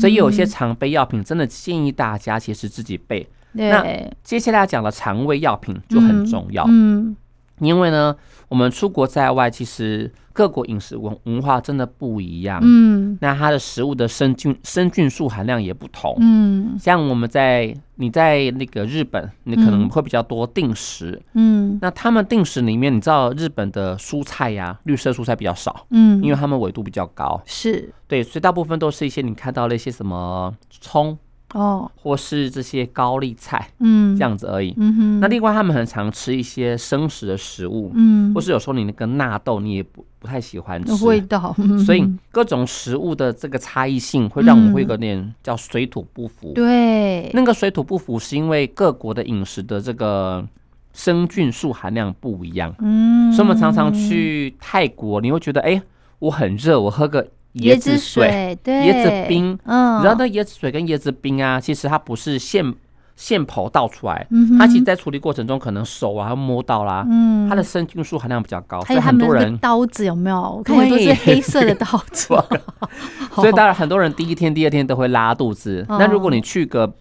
[0.00, 3.28] 所以有些常备药品真的建议大家其实自己备。
[3.52, 3.86] 那
[4.24, 7.14] 接下来讲的肠胃药品就很重要，嗯。
[7.60, 8.14] 因为呢，
[8.48, 12.60] 我们出国在外，其实各国饮食文文化真的不一样。
[12.62, 16.16] 嗯，那它的食物的生菌生菌素含量也不同。
[16.18, 21.22] 嗯，像我们在你在那个日本，你可能会比较多定时。
[21.34, 25.86] 嗯，那他们定时里面，你知道日本的蔬菜呀，绿色蔬菜比较少。
[25.90, 27.40] 嗯，因为他们纬度比较高。
[27.46, 31.16] 是对，所以大部分都是一些你看到那些什么葱。
[31.54, 34.74] 哦，或是这些高丽菜，嗯，这样子而已。
[34.76, 35.20] 嗯哼。
[35.20, 41.54] 那另外，他们很常吃一些生食的食物，嗯，或是有时候你那个纳豆，你也不不太喜欢吃味道。
[41.86, 46.52] 所以各种食物的这个差异性，会让我们会有点叫水土不服。
[46.54, 50.44] 对，那个水土不服是因为各国的饮食的这个
[50.92, 52.74] 生菌素含量不一样。
[52.80, 55.80] 嗯，所以我们常常去泰国，你会觉得，哎，
[56.18, 57.24] 我很热，我喝个。
[57.54, 62.74] 椰子水，对，椰子冰，嗯，你知道那椰子水跟椰子冰啊，其实它不是现
[63.16, 64.26] 现刨倒出来，
[64.58, 70.56] 它其实在处理过程中可能手啊摸到啦，嗯，它的生菌素含量比较高，所以很多人刀子有没有？
[70.58, 72.34] 我看都是黑色的刀子，
[73.36, 75.86] 所以当然很多人第一天、第二天都会拉肚子。
[75.88, 76.92] 那如果你去个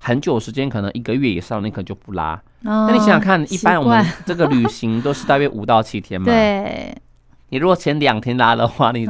[0.00, 2.42] 很久时间，可能一个月以上，你可能就不拉。
[2.62, 6.96] 那你想想看，一般我们这个旅行都是大约五到七天嘛，对。
[7.54, 9.06] 你如果前两天拉的话，你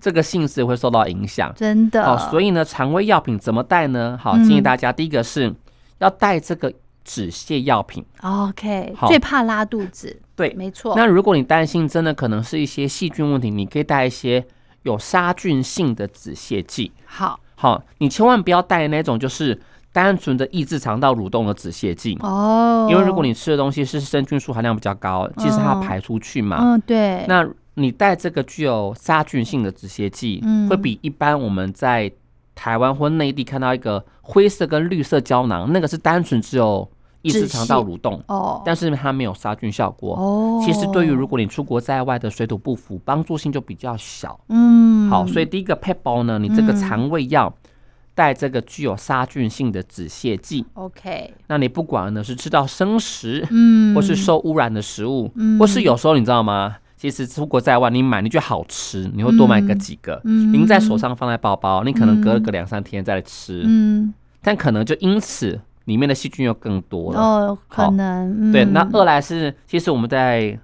[0.00, 2.02] 这个性质会受到影响，真的。
[2.02, 4.18] 哦，所以呢，肠胃药品怎么带呢？
[4.18, 5.54] 好，建议大家第一个是
[5.98, 6.72] 要带这个
[7.04, 8.02] 止泻药品。
[8.22, 10.18] OK，最怕拉肚子。
[10.34, 10.94] 对，没错。
[10.96, 14.42] 那如果你担心真的可能是一些细菌问题，你可以带一些
[14.84, 16.90] 有杀菌性的止泻剂。
[17.04, 19.60] 好，好，你千万不要带那种就是
[19.92, 26.56] 单纯的抑制肠道蠕动的止泻剂哦，因为如果你吃的东西是生菌素含量比较高，其实它要排出去嘛。
[26.58, 27.26] 嗯，对。
[27.28, 32.10] 那你带这个具有杀菌性的止泻剂，会比一般我们在
[32.54, 36.88] 台湾或内地看到一个灰色跟绿色胶囊，那个是单纯只有
[37.22, 40.62] 抑制肠道蠕动哦，但是它没有杀菌效果哦。
[40.64, 44.38] 其实对于如果你出国在外的水土不服，帮助性就比较小。
[44.48, 47.52] 嗯，好，所以第一个配包呢，你这个肠胃药
[48.14, 50.64] 带这个具有杀菌性的止泻剂。
[50.74, 56.76] OK，那你不管呢是吃到生食，嗯，或是受污染的食物，嗯，或是有时候你知道吗？
[57.04, 67.20] 其实出国在外，你买你觉得好吃，你会多买个几个，您在手上放在包包，你可能隔了个两三天再来吃，嗯，但可能就因此里面的细菌又更多了。
[67.20, 68.64] 哦，可能对。
[68.64, 70.58] 那二来是，其实我们在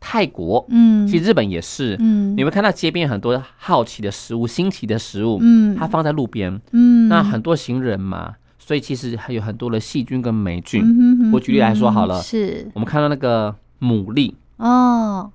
[0.00, 11.30] 泰国，嗯，其实日本也是，嗯，你会看到街边很多好奇的食物、新奇的食物，嗯，它放在路边，嗯，那很多行人嘛，所以其实还有很多的细菌跟霉菌。
[11.32, 12.68] 我举例来说好了，是。
[12.74, 14.34] 我们看到那个牡蛎。
[14.56, 15.30] 哦。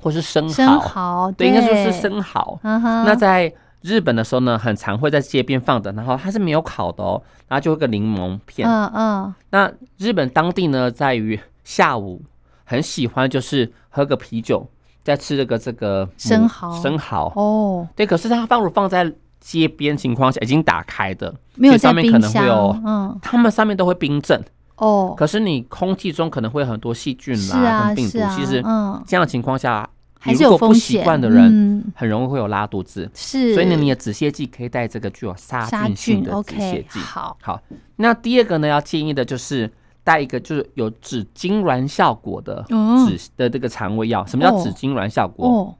[0.00, 2.58] 或是生蚝，对，应该说是生蚝。
[2.62, 8.68] 那在日本的时候呢，很常会在街边放的，然后它是没有烤的哦，然后就会个柠檬片。
[8.68, 9.34] 嗯嗯。
[9.50, 12.22] 那日本当地呢，在于下午
[12.64, 14.68] 很喜欢就是喝个啤酒，
[15.02, 16.72] 再吃这个这个生蚝。
[16.82, 18.06] 生蚝哦，对。
[18.06, 24.44] 可是它放如放在街边情况下，已经打开的，没有上面可能会有，嗯，他们上面都会冰镇。
[24.78, 28.18] 哦，可是你空气中可能会有很多细菌啦，跟病毒。
[28.36, 29.88] 其实，嗯，这样的情况下，
[30.20, 30.98] 还是有风险。
[30.98, 33.10] 不习惯的人，很容易会有拉肚子。
[33.12, 37.00] 是，所以呢，你的止泻剂可以带这个具有杀菌性的止泻剂。
[37.00, 37.60] 好，好。
[37.96, 39.68] 那第二个呢，要建议的就是
[40.04, 44.24] 带一个就是有止痉挛效果的止的这个肠胃药。
[44.26, 45.48] 什么叫止痉挛效果？
[45.48, 45.74] 哦，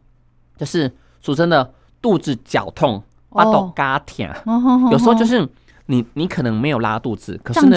[0.56, 4.28] 就是俗称的肚子绞痛、发抖、嘎甜。
[4.90, 5.48] 有时候就是
[5.86, 7.76] 你你可能没有拉肚子，可是呢。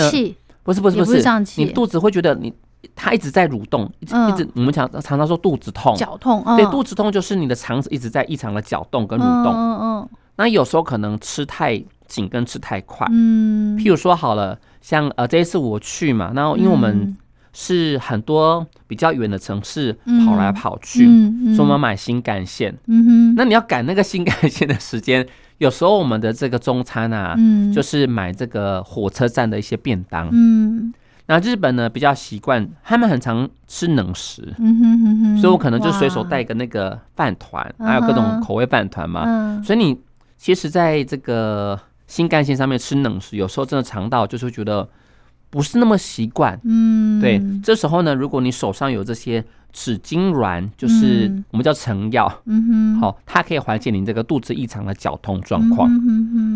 [0.64, 1.22] 不是不是不是，
[1.58, 2.54] 你肚子会觉得你
[2.96, 17.16] 它一直在蠕动，一直一直我们常常常说肚子痛，绞痛，对，肚子痛就是你的肠子一直在异常的搅动跟蠕动，嗯嗯，那有时候可能吃太紧跟吃太快，嗯，譬如说好了，像呃这一次我去嘛，然后因为我们
[17.54, 19.94] 是很多比较远的城市
[20.26, 21.06] 跑来跑去，
[21.54, 22.76] 所以我们买新干线。
[22.88, 25.28] 嗯哼，那你要赶那个新干线的时间，
[25.62, 27.38] 有时候我们的这个中餐啊，
[27.72, 30.28] 就是买这个火车站的一些便当。
[30.32, 30.92] 嗯，
[31.28, 34.42] 那日本呢比较习惯，他们很常吃冷食。
[34.58, 39.62] 嗯哼哼哼，所以我可能就随手带个那个饭团，还有各种口味饭团嘛。
[39.64, 39.96] 所以你
[40.36, 44.90] 其实在这个新干线上面吃冷食，有时候真的尝到就是觉得。
[45.52, 55.90] 不是那么习惯，嗯，对，这时候呢，如果你手上有这些止痉挛，就是我们叫成药，嗯哼，好，它可以缓解你这个肚子异常的绞痛状况。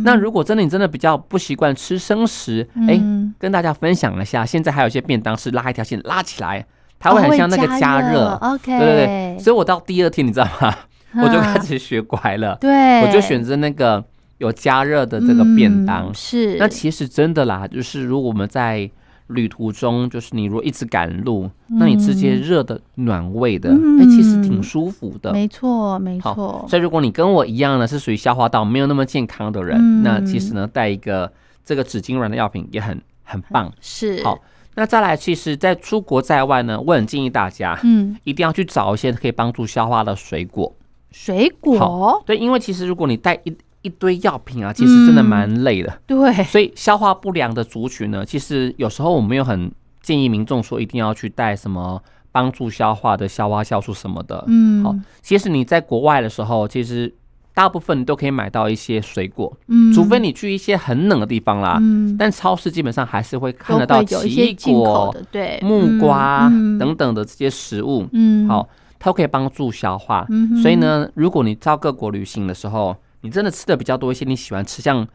[0.04, 3.01] 那如果真的你真的比较不习惯吃生食，哎，
[3.39, 6.65] 跟大家分享一下，现在还有一些便当是拉一条线拉起来，
[6.99, 10.75] 它会很像那个加热，OK，对对对，所以我到第二天你知道吗？
[11.23, 14.04] 我就开始学乖了，对，我就选择那个。
[14.39, 16.13] 有加热的这个便当。
[16.13, 18.91] 是，那其实真的啦，就是如果我们在
[19.27, 25.31] 旅途中，就是你如果一直赶路，那你直接热的暖胃的，哎，其实挺舒服的。
[25.33, 26.65] 没错，没错。
[26.69, 31.31] 所以如果你跟我一样呢，是属于消化道没有那么健康的人，那其实呢，带一个
[31.65, 33.71] 这个止痉挛的药品也很很棒。
[33.81, 34.39] 是，好，
[34.75, 40.75] 那再来，其实，在出国在外呢，我很建议大家，嗯，一定要去找一些可以帮助消化的水果。
[41.11, 43.55] 水果，对，因为其实如果你带一
[43.86, 46.02] 一堆药品啊，其实真的蛮累的。
[46.08, 49.71] 对，所以消化不良的族群呢，其实有时候我们又很
[50.02, 54.43] 建议民众说，一定要去带什么帮助消化的消化酵素什么的。
[54.48, 57.13] 嗯，好，其实你在国外的时候，其实
[57.54, 59.56] 大部分都可以买到一些水果。
[59.67, 61.78] 嗯，除非你去一些很冷的地方啦。
[61.80, 68.08] 嗯，但超市基本上还是会看得到奇异果、对木瓜等等的这些食物。
[68.12, 68.67] 嗯，好，
[69.00, 70.26] 它可以帮助消化。
[70.30, 75.07] 嗯，所以呢，如果你到各国旅行的时候，你真的吃的比较多一些，你喜欢吃像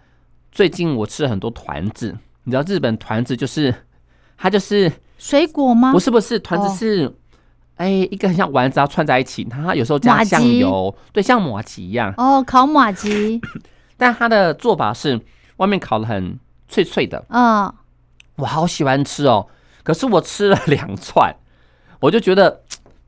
[0.51, 3.73] 最近我吃了很多团子，你知道日本团子就是
[4.37, 5.93] 它就是水果吗？
[5.93, 7.15] 不是不是，团子是
[7.77, 13.41] 哎一个很像丸子要串在一起，它有时候加酱油，对，像马吉一样哦，烤马吉，
[13.97, 15.21] 但它的做法是
[15.59, 16.37] 外面烤的很
[16.69, 17.73] 脆脆的，嗯，
[18.35, 19.47] 我好喜欢吃哦，
[19.85, 21.33] 可是我吃了两串，
[22.01, 22.61] 我就觉得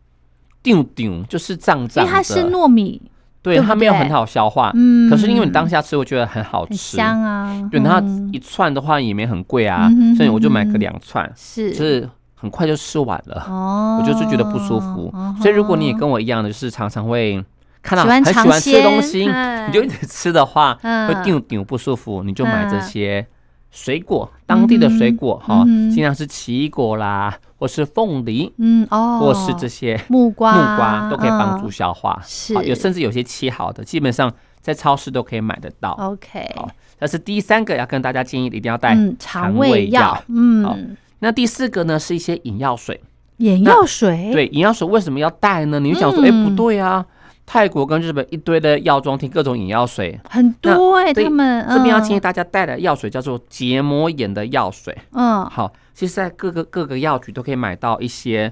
[0.62, 3.02] 顶顶就是胀胀，因为它是糯米。
[3.42, 7.68] 对它没有很好消化，嗯，可是因为你当下吃，我觉得很好吃，香啊。
[7.70, 8.02] 对它
[8.32, 13.44] 一串的话也没很贵啊，所以我就买个两串，是，就是很快就吃完了。
[13.48, 17.44] 哦，我就是觉得不舒服，所以如果你也跟我一样的，就是常常会
[17.82, 23.26] 看到很喜欢吃东西，你就一直吃的话，会顶顶不舒服，你就买这些。
[23.74, 32.20] 水果，当地的水果哈，尽量是奇异果啦，或是凤梨，嗯哦，或是这些木瓜，木瓜都可以帮助消化。
[32.26, 35.92] 是，有甚至有些切好的，基本上在超市都可以买得到。
[35.92, 40.20] OK，好，但是第三个要跟大家建议的，一定要带肠胃药。
[40.26, 40.76] 嗯，好，
[41.20, 43.00] 那第四个呢是一些饮药水。
[43.36, 45.78] 饮药水，对，饮药水为什么要带呢？
[45.78, 47.06] 你就想说，哎，不对啊。
[47.44, 54.96] 泰国跟日本一堆的药妆厅，各种眼药水很多哎，他们这边要建议大家带的药水叫做结膜炎的药水。
[55.12, 58.50] 嗯，好，其实，在各个各个药局都可以买到一些，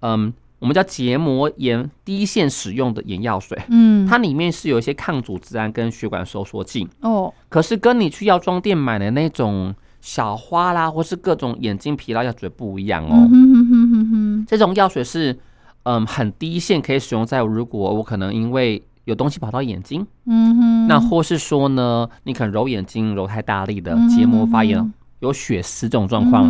[0.00, 3.58] 嗯，我们叫结膜炎第一线使用的眼药水。
[3.68, 6.86] 嗯，它里面是有一些抗组织胺跟血管收缩剂。
[7.00, 13.10] 哦，可是跟你去药妆店买的那种小花啦，或是各种眼睛疲劳药水不一样哦。
[13.12, 15.38] 嗯、哼哼哼这种药水是。
[15.84, 26.48] 嗯，很低线可以使用在如果我可能因为有东西跑到眼睛，嗯哼，那或是说呢，你可能揉眼睛揉太大力的结膜发炎、有血丝这种状况，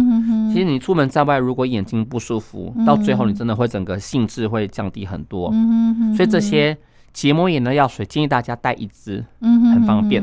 [0.53, 6.77] 其实你出门在外如果眼睛不舒服，到最后你真的会整个兴致会降低很多，嗯哼，所以这些
[7.15, 10.23] 结膜炎的药水建议大家带一支，嗯很方便。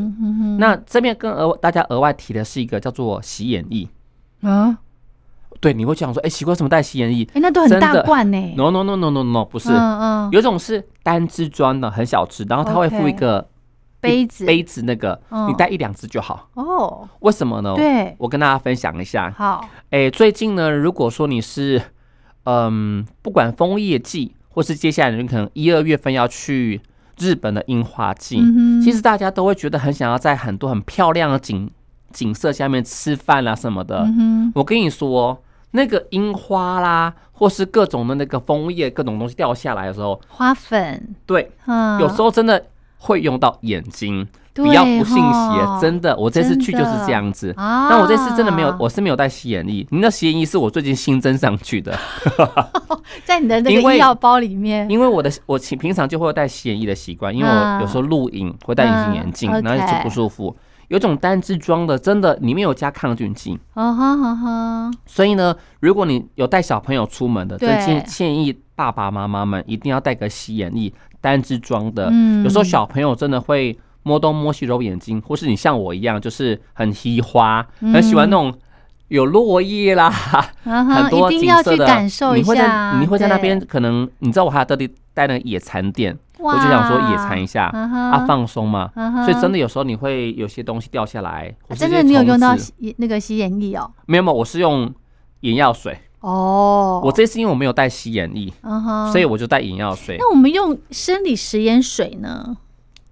[0.59, 3.87] 那这边跟额大家额外提的是一个叫做洗眼液
[4.41, 4.77] 啊。
[5.59, 7.27] 对，你会讲说，哎，奇怪，什么带洗眼液？
[7.33, 8.53] 哎，那都很大罐呢。
[8.55, 13.45] No No No No No No，不是，嗯嗯，有种是单支装的，很小支，然后它会附一个
[13.99, 16.47] 杯子，杯子那个，你带一两支就好。
[16.53, 17.73] 哦，为什么呢？
[17.75, 19.33] 对，我跟大家分享一下。
[19.37, 21.81] 好，哎，最近呢，如果说你是，
[22.45, 26.81] 嗯，不管枫叶季，或是接下来你可能一二月份要去
[27.17, 28.41] 日本的樱花季，
[28.81, 31.69] 其实大家都会觉得很想要在很多很漂亮的景
[32.11, 34.07] 景色下面吃饭啊什么的。
[34.55, 35.41] 我跟你说。
[35.71, 41.51] 那个樱花啦，或是各种的那个枫叶，各种东西掉下来的时候，花粉，对，
[41.99, 42.65] 有时候真的
[42.97, 47.53] 会用到眼睛，比较不信邪，真的，我这次去就是这样子。
[47.55, 51.95] 那我这次真的没有，我是没有带洗眼液，你那洗眼液是我最近新增上去的，
[53.23, 54.89] 在你的那个医药包里面。
[54.89, 60.57] 因为我的我平平常就会带洗眼液的习惯，因为我有时候录影会戴隐形眼镜，然后就不舒服。
[60.89, 63.57] 有种单支装的，真的里面有加抗菌剂。
[63.73, 64.91] 啊哈哈哈。
[65.05, 72.09] 所以呢，如果你有带小朋友出门的，真建建议爸爸妈妈们一定要带个洗眼液，单支装的。
[72.11, 72.43] 嗯。
[72.43, 78.53] 有时候小朋友真的会摸东摸西揉眼睛，或是你像我一样，就是很稀花，很喜欢那种
[79.09, 80.09] 有落叶啦，
[80.63, 81.85] 很多景色的。
[82.35, 86.17] 你会在你会在那边，可能你知道我还特地带那个野餐垫。
[86.39, 88.89] 我就想说野餐一下啊，放松嘛，
[89.25, 91.53] 所以真的有时候你会有些东西掉下来。
[91.75, 92.55] 真的，你有用到
[92.97, 93.91] 那个洗眼液哦？
[94.05, 94.93] 没有有，我是用
[95.41, 95.97] 眼药水。
[96.21, 98.51] 哦，我这次因为我没有带洗眼液，
[99.11, 100.17] 所以我就带眼药水。
[100.19, 102.57] 那我们用生理食盐水呢？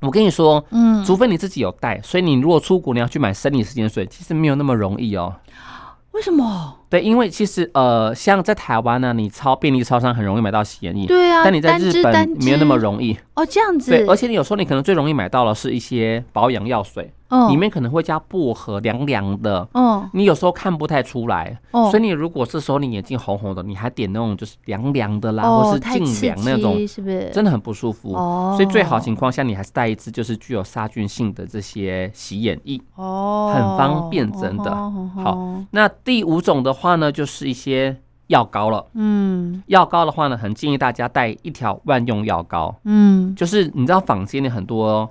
[0.01, 5.33] 我跟你说，嗯，除非你自己有带，所以你如果出国你要去买生理食盐水，其实没有那么容易哦。
[6.11, 6.75] 为什么？
[6.89, 13.91] 对，因为其实呃，像在台湾呢，你超便利超商很容易买到洗眼液，对啊，但你在日本没有那么容易哦，这样子。
[13.91, 17.11] 对，而且你有时候你可能最容易买到的是一些保养药水。
[17.29, 19.67] 哦，里面可能会加薄荷，凉凉的。
[19.73, 21.59] 哦，你有时候看不太出来。
[21.71, 27.29] 哦，所以你如果是时候你眼睛红红的，你还点那种就是凉凉的啦，或是净凉那种，是不是？
[27.33, 28.13] 真的很不舒服。
[28.13, 32.79] 哦，所以最好情况下你还是带一支就是具有杀菌性的这些洗眼液。
[32.95, 34.73] 哦，很方便，真的。
[35.21, 35.37] 好，
[35.71, 38.85] 那第五种的话呢，就是一些药膏了。
[38.93, 42.73] 嗯，药膏的话呢，很建议大家带一条万用药膏。
[42.85, 45.09] 嗯，就是你知道坊间的很多。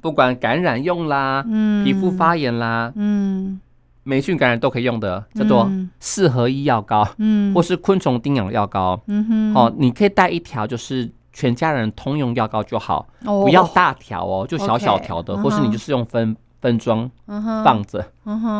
[0.00, 3.60] 不管感染用啦，嗯，皮肤发炎啦，嗯，
[4.04, 5.68] 霉菌感染都可以用的，叫做
[5.98, 17.10] 四合一药膏，嗯，或是昆虫叮咬药膏，嗯哼，哦，你可以带一条，就是全家人通用药膏就好，不要大条哦，就小小条的，或是你就是用分分装
[17.64, 18.04] 放着，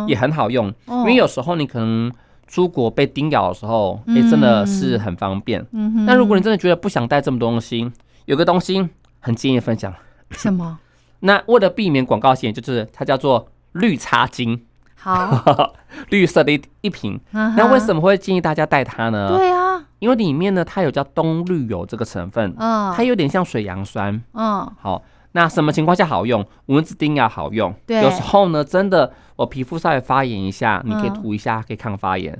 [0.06, 2.12] 也很好用，因为有时候你可能
[2.46, 5.64] 出国被叮咬的时候，也，真的是很方便。
[6.06, 7.90] 那如果你真的觉得不想带这么多东西，
[8.26, 8.88] 有个东西
[9.20, 9.92] 很建议分享，
[10.30, 10.78] 什么？
[11.20, 14.62] 那为了避免广告线，就是它叫做绿茶精，
[14.94, 15.74] 好，
[16.10, 17.20] 绿色的一一瓶。
[17.32, 19.28] 那为什么会建议大家带它呢？
[19.36, 25.02] 对啊，因为里面呢，它有叫冬绿油这个成分，嗯，它有点像水杨酸，嗯，好。
[25.32, 26.44] 那什么情况下好用？
[26.66, 27.74] 蚊子叮咬好用。
[27.86, 32.36] 对，有时候呢，真的我皮肤稍微发炎一下，你可以涂一下，可以抗发炎。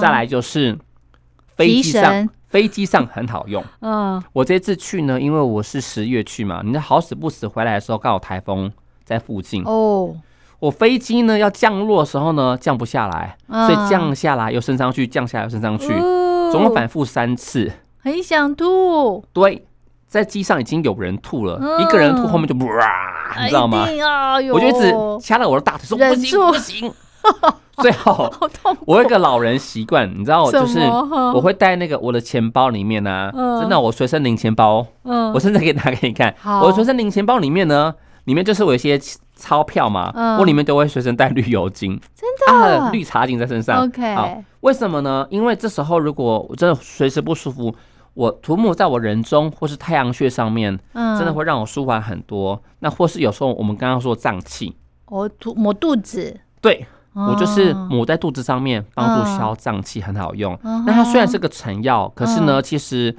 [0.00, 0.78] 再来就是
[1.56, 2.28] 飞机上。
[2.50, 8.68] 飞机上很好用， 嗯，我这次去呢，因为我是十月去嘛，你好死不死回来的时候刚好台风
[9.04, 10.16] 在附近哦，
[10.58, 15.86] 我飞机呢要降落的时候呢降不下来，所以降下来又升上去，降下来又升上去，
[16.50, 17.70] 总共反复三次，
[18.02, 19.24] 很想吐。
[19.32, 19.64] 对，
[20.10, 22.90] 在机上已经有人吐了，一个人吐后面就哇，
[23.40, 23.86] 你知道吗？
[24.52, 24.92] 我就一直
[25.22, 26.92] 掐了我的大腿说不行不行。
[27.80, 28.28] 最后，
[28.86, 36.34] 我有个老人习惯，你知道，就是我会带那个我的钱包里面呢，真的，我随身零钱包，嗯， 我甚至可以拿给你看。
[36.44, 37.94] 我随身零钱包里面呢，
[38.24, 38.98] 里面就是我一些
[39.36, 42.28] 钞票嘛，我里面都会随身带绿油精，真
[42.60, 43.84] 的，绿茶精在身上。
[43.84, 45.26] OK，为什么呢？
[45.30, 47.74] 因为这时候如果我真的随时不舒服，
[48.14, 52.62] 我涂抹在我人中或是太阳穴上面，嗯，真的会让我舒缓很多。
[52.80, 56.86] 那或是有时候我们刚刚说胀气，我涂抹肚子，对。
[57.12, 60.56] 我就是抹在肚子上面，帮助消胀气，很好用。
[60.62, 63.14] 那它虽然是个成药，可是呢，其实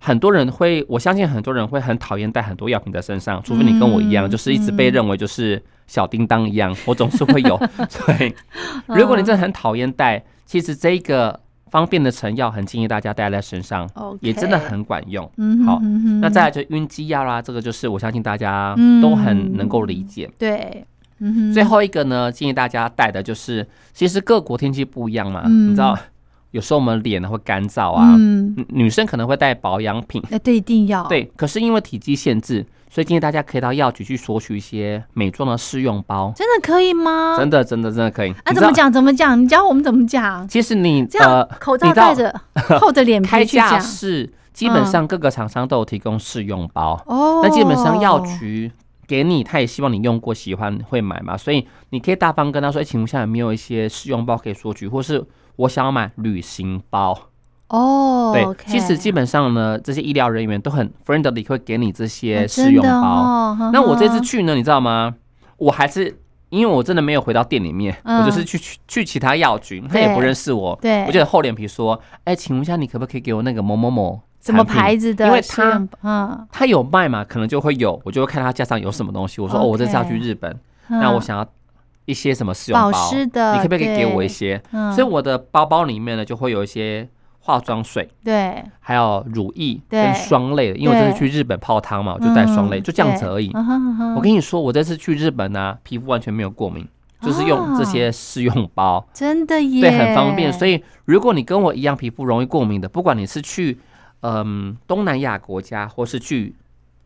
[0.00, 7.56] 很多人会，我相信很多人会很讨厌带很多药品在身上，除非你跟我一样，就是一直被认为就是小叮当一样，我总是会有。
[7.88, 8.34] 所以，
[8.86, 11.38] 如果你真的很讨厌带，其实这个
[11.70, 13.88] 方便的成药，很建议大家带在身上，
[14.20, 15.24] 也真的很管用。
[15.64, 15.80] 好，
[16.20, 20.30] 那再来就晕机药啦，这个就是我相信大家都很能够理解。
[20.38, 20.84] 对。
[21.52, 25.98] 最后一个呢，建议大家带的就是，其实各国天气不一样嘛，你知道，
[26.50, 28.16] 有时候我们脸会干燥啊，
[28.68, 31.30] 女生可能会带保养品，那对，一定要对。
[31.36, 36.32] 可是因为体积限制，所以建议大家可以到药局去索取一些美妆的试用包。
[36.34, 37.36] 真的可以吗？
[37.38, 38.32] 真的，真的，真的可以。
[38.44, 38.90] 啊，怎么讲？
[38.90, 39.38] 怎么讲？
[39.40, 40.46] 你教我们怎么讲？
[40.48, 42.34] 其实你这样口罩戴着，
[42.80, 43.80] 厚着脸皮去讲。
[43.80, 47.42] 是基本上各个厂商都有提供试用包哦。
[47.44, 48.72] 那基本上药局。
[49.06, 55.24] 给你，他也希望你用过，喜欢会买嘛，所以你可以大方跟他说：“哎，请问下有没有一些试用包可以索取，或是
[55.58, 57.16] 我想要买旅行包？”
[57.68, 63.54] 哦，对，其实基本上呢，这些医疗人员都很 friendly，会给你这些试用包。
[63.72, 65.14] 那我这次去呢，你知道吗？
[65.58, 75.26] 我还是因为我真的没有回到店里面，我就是去去去其他药局，他也不认识我，对，我就厚脸皮说：“哎，请问一下，你可不可以给我那个某某某？”什么牌子的？
[75.26, 79.42] 因为他嗯，他有卖嘛，可能就会有，我就会看他架上有什么东西。
[79.42, 81.46] 我说哦，我这次要去日本，那我想要
[82.08, 82.90] 一些什么试用包，
[83.30, 84.58] 的，你可不可以给我一些？
[84.94, 87.06] 所以我的包包里面呢，就会有一些
[87.40, 93.52] 化妆水，对，还有乳液跟霜类的，因为我这次去日本泡汤嘛，我就带霜类，就这样子而已。
[94.16, 96.88] 我跟你说，我这次去日本呢，皮肤完全没有过敏，
[97.20, 100.50] 就是用这些试用包，真的耶，对，很方便。
[100.50, 103.78] 所以如果你跟我一样皮肤容易过敏的，不管你是去
[104.22, 106.54] 嗯东南亚国家，或是去。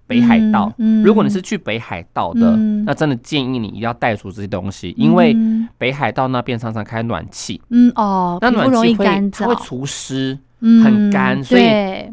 [0.06, 0.72] 北海道，
[1.04, 5.34] 如果你是去北海道的，那真的建议你一定要带出这些东西，因为
[5.78, 11.64] 北海道那边常常开暖气，嗯哦，那暖气会它会除湿，很干，所以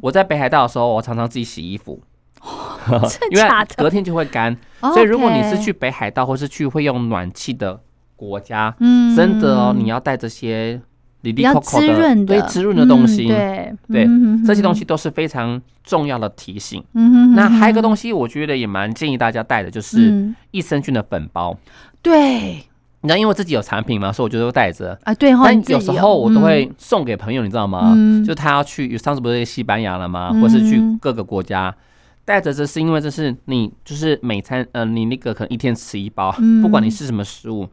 [0.01, 2.01] 我在北海道的时候，我常常自己洗衣服，
[3.31, 4.55] 因为隔天就会干。
[4.79, 7.79] 所以如果你是去北海道或是去会用暖气的
[8.15, 10.79] 国家，嗯，真的哦，你要带这些。
[11.21, 14.07] 比较滋润的，对滋润的东西，对对，
[14.45, 16.81] 这些东西都是非常重要的提醒。
[16.93, 21.57] 嗯那还有一个东西，我觉得也蛮建议大家带的，就是益生菌的粉包。
[22.01, 22.63] 对，
[23.01, 25.13] 你知道，因为我自己有产品嘛，所以我就都带着啊。
[25.13, 27.93] 对，但有时候我都会送给朋友，你知道吗？
[28.25, 30.31] 就他要去，上次不是西班牙了吗？
[30.41, 31.75] 或是去各个国家，
[32.23, 37.67] 带着这是因为这是你就是每餐呃，你那个可能一天吃一包，不管你是什么食物。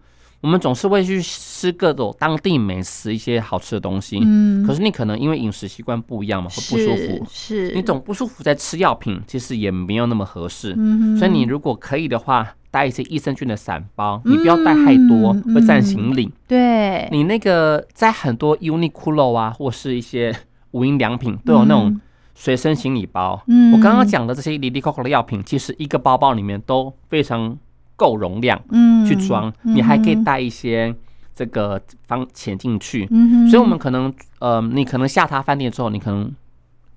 [0.47, 4.21] 我们总是会去吃各种当地美食，一些好吃的东西。
[4.23, 7.27] 嗯，可是你可能因为饮食习惯不一样嘛，会不舒服。
[7.29, 10.73] 是，你总不舒服，在吃药品其实也没有那么合适。
[10.79, 16.33] 嗯所以你如果可以的话，带一些益生菌的散包，你不要带太多，会占行李。
[16.47, 17.09] 对。
[17.11, 20.33] 你那个在很多 Uniqlo 啊，或是一些
[20.71, 22.01] 无印良品都有那种
[22.37, 23.43] 随身行李包。
[23.49, 23.73] 嗯。
[23.73, 27.59] 我刚刚讲的这些 Lily Coco 的药品，其实一个包包里面都非常。
[27.97, 30.95] 够容量，嗯，去装，你还可以带一些
[31.35, 36.31] 这个放钱进去，嗯所以我们可能，呃，你可能下榻饭店之后，你可能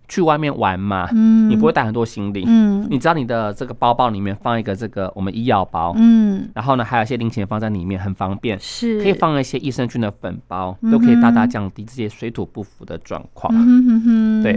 [0.07, 14.53] 去外面玩嘛，嗯，你不会带很多行李，嗯，你知道你的这个包包里面放一个这个我们医药包，嗯，然后呢，还有一些零钱放在里面，很方便，是，可以放一些益生菌的粉包，都可以大大降低这些水土不服的状况，嗯哼哼，对，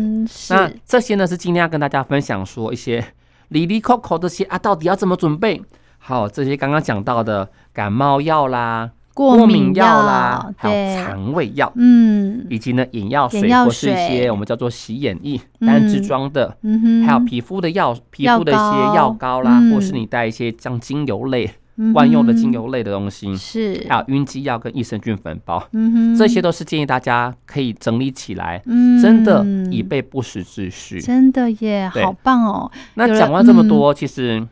[0.50, 3.04] 那这些呢是今天要跟大家分享说一些
[3.48, 5.60] 里里扣扣这些啊，到底要怎么准备？
[6.04, 21.48] 好，这些刚刚讲到的感冒药啦、过敏药啦，还有肠胃药，嗯，以及呢眼药水或是一些我们叫做洗眼液单支装的，嗯哼，还有皮肤的药、皮肤的一些药膏啦，或是你带一些像精油类、
[21.94, 32.68] 万用的精油类的东西，是，还有晕机药跟益生菌粉包，嗯哼，这些都是建议大家可以整理起来，嗯，真的以备不时之需，真的耶，好棒哦。
[32.94, 34.44] 那讲完这么多，其实。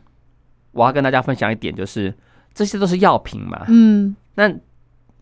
[0.71, 2.13] 我要跟大家分享一点，就是
[2.53, 3.65] 这些都是药品嘛。
[3.67, 4.15] 嗯。
[4.35, 4.49] 那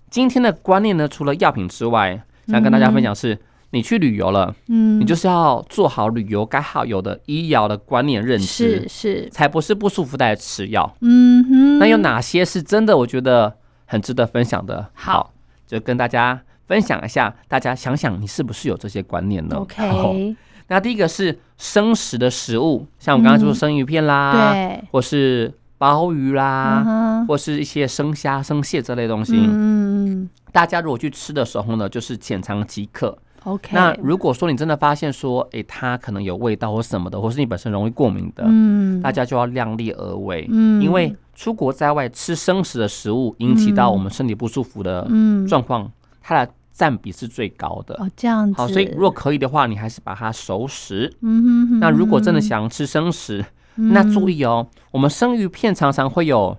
[0.10, 3.38] 今天的观念呢，除了药品之外，想跟大家分享是，
[3.72, 10.96] 你去旅游了，嗯，你就是要做好旅游该好有的医疗的观念认知，是是，才不是不舒服再吃药。
[11.02, 11.80] 嗯哼。
[11.80, 12.98] 那有哪些是真的？
[12.98, 14.90] 我觉得很值得分享的。
[14.94, 15.34] 好，
[15.68, 20.36] 就跟大家分享一下，大家想想，你是不是有这些观念呢？OK。
[20.70, 29.34] 那第一个是生食的食物，像我刚刚说生鱼片啦，对，或是鲍鱼啦，或是一些生虾、生蟹这类东西。
[29.36, 33.18] 嗯大家如果去吃的时候呢，就是浅尝即可。
[33.44, 33.70] OK。
[33.74, 40.48] 那如果说你真的发现说，哎，它可能有味道或什么的，或是你本身容易过敏的，嗯，大家就要量力而为。
[40.52, 40.82] 嗯。
[40.82, 45.08] 因为出国在外吃生食的食物，引起到我们身体不舒服的
[45.48, 45.92] 状况，
[46.22, 46.52] 它的。
[46.80, 51.14] 占比是最高的哦，这样子好，所以如果可以的话，你还是把它熟食。
[51.20, 51.80] 嗯哼哼。
[51.82, 53.44] 那如果真的想吃生食，
[53.76, 56.58] 那注意哦，我们生鱼片常常会有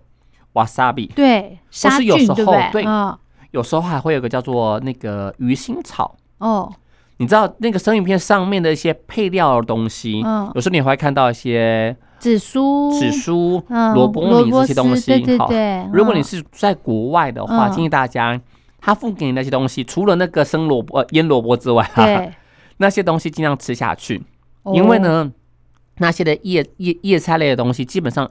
[0.53, 2.85] wasabi，对，杀菌，对不对？
[3.53, 6.71] 有时候还会有个叫做那个鱼腥草哦。
[7.17, 13.63] 你知道那个生鱼片上面的一些配料的东西，嗯，有时候你会看到一些紫苏、紫苏、
[13.95, 15.07] 萝卜泥这些东西。
[15.07, 15.89] 对对对。
[15.95, 18.39] 如果你是在国外的话，建议大家。
[18.81, 22.07] 他付给你那些东西，除了那个生萝卜、呃腌萝卜之外，哈，
[22.79, 24.23] 那些东西尽量吃下去，
[24.73, 25.31] 因为呢，
[25.99, 28.31] 那些的叶叶叶菜类的东西，基本上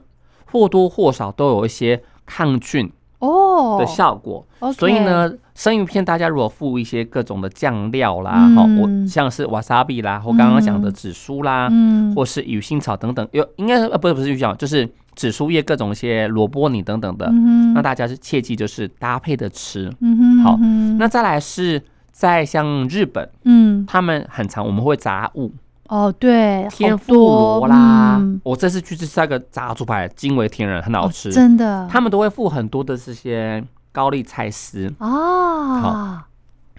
[0.50, 2.90] 或多或少都有一些抗菌
[3.20, 3.78] 哦。
[3.78, 4.44] 的效果，
[4.74, 14.88] 所以呢，生鱼片大家如果附一些各种的酱料啦，哈，我像是瓦萨比啦，或刚刚讲的紫苏啦，嗯，或是鱼腥草等等，有应该呃不是不是鱼腥草，就是。
[15.16, 17.30] 紫苏叶各种一些萝卜泥等等的，
[17.74, 19.92] 那大家是切记就是搭配的吃。
[20.00, 20.58] 嗯好，
[20.98, 25.52] 那再来是在像日本，嗯，他们很常我们会杂物
[25.88, 31.86] 哦，对，天妇罗啦，我这次去吃那个炸猪排，惊为天人，很好吃，真的。
[31.90, 34.86] 他们都会附很多的这些高丽菜丝。
[34.98, 36.18] 哦，好，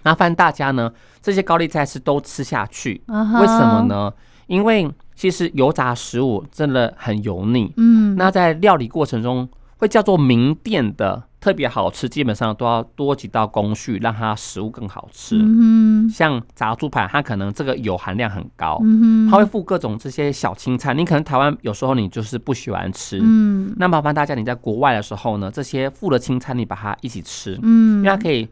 [0.02, 4.12] 麻烦大家呢，这些高丽菜丝都吃下去，为什么呢？
[4.46, 4.90] 因为
[5.22, 11.22] 其实油炸食物真的很油腻，嗯，那在料理过程中会叫做名店的。
[11.38, 15.36] 特别好吃，基本上都要多几道工序，让它食物更好吃。
[15.40, 20.94] 嗯像炸猪排，它可能这个油含量很高，嗯它会附各种这些小青菜。
[20.94, 28.48] 你可能台湾有时候你就是不喜欢吃，嗯，那麻烦大家你在国外的时候呢，这些附的青菜你把它一起吃，嗯，因为它可以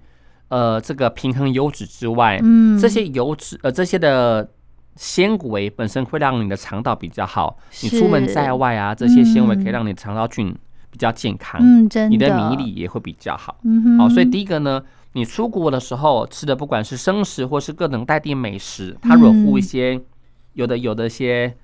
[0.49, 4.51] 呃这个平衡油脂之外，嗯，这些油脂呃这些的
[4.97, 7.59] 纤维本身会让你的肠道比较好。
[7.83, 10.55] 你出门在外啊，这些纤维可以让你肠道菌。
[10.93, 13.99] 比较健康，嗯，真的，你的免疫力也会比较好，嗯哼。
[13.99, 14.83] 好，所以第一个呢，
[15.13, 20.01] 你出国的时候吃的不管是生食或是各种带地美食，它如果附一些
[20.55, 21.55] 有的有的一些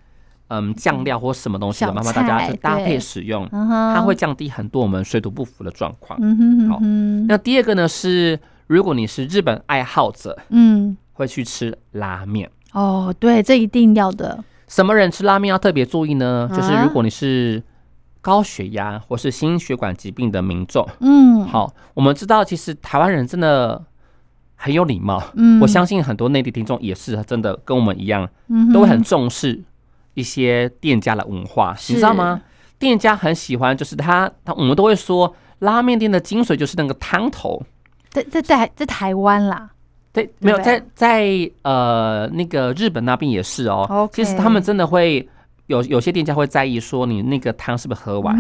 [0.47, 6.17] 嗯酱料或什么东西的，麻烦大家去搭配使用，它会降低很多我们水土不服的状况。
[6.23, 6.79] 嗯哼，好。
[7.27, 12.49] 那第二个呢是，如果你是日本爱好者，嗯，会去吃拉面。
[12.77, 14.45] 哦，对，这一定要的。
[14.69, 16.49] 什么人吃拉面要特别注意呢？
[16.55, 17.63] 就是如果你是。
[18.23, 23.81] 高血压或是心血管疾病的民众，嗯，好，我们知道其实台湾人真的
[24.57, 29.63] 很有礼貌，嗯，我相信很多内地听众也是真的跟我们一样，嗯，都会很重视
[30.15, 32.43] 一些店家的文化，你知道吗？
[32.81, 37.63] 店家很喜欢，就是他他我们都会说，拉面店的精髓就是那个汤头，
[38.11, 39.71] 在在在在台湾啦，
[40.17, 45.29] 对，没有在在呃那个日本那边也是哦，其实他们真的会。
[45.69, 48.37] 有有些店家会在意说你那个汤是不是喝完，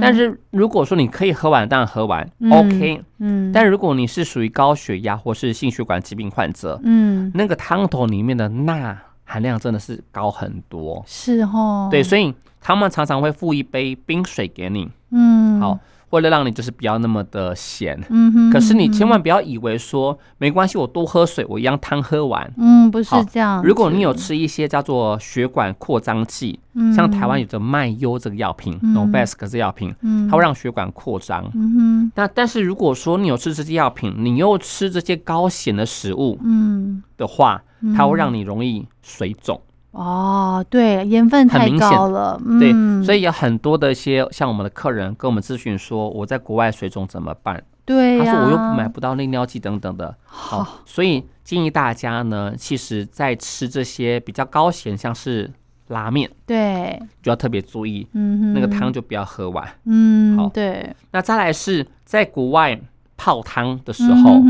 [0.00, 2.98] 但是如果说你可以喝完，当然喝完，OK。
[3.18, 11.88] 嗯，但如果你是属于高血压或是心血管疾病患者，嗯，那个汤头里面的钠含量真的是高很多，是哦。
[11.90, 15.78] 对，所以他们常常会附一杯冰水给你，嗯，好。
[16.12, 23.62] 为了让你就是不要那么的咸，嗯哼，可是你千万不要以为说没关系，我多喝水，我一样汤喝完，嗯，不是这样。
[23.64, 26.60] 如果你有吃一些叫做血管扩张剂，
[26.94, 32.12] 像台湾有着麦优这个药品，Novesk 这药品，嗯，它会让血管扩张，嗯哼。
[32.14, 37.02] 那但是如果说你有吃这些药品，你又吃这些高咸的食物，嗯。
[37.16, 37.62] 的话，
[37.96, 39.60] 它会让你容易水肿。
[39.92, 42.72] 哦，对，盐分太高了，对，
[43.04, 47.62] 所以有很多的一些像我们的客人跟我们咨询说，我在国外水肿怎么办？
[47.84, 55.50] 对，他说我又买不到利尿剂等等的，好，所以建议大家呢，其实在吃这些比较高咸，像是
[55.88, 62.80] 拉面，对，就要特别注意，嗯，那个汤就不要喝完，嗯，好，对，那再来是在国外
[63.16, 64.40] 泡汤的时候，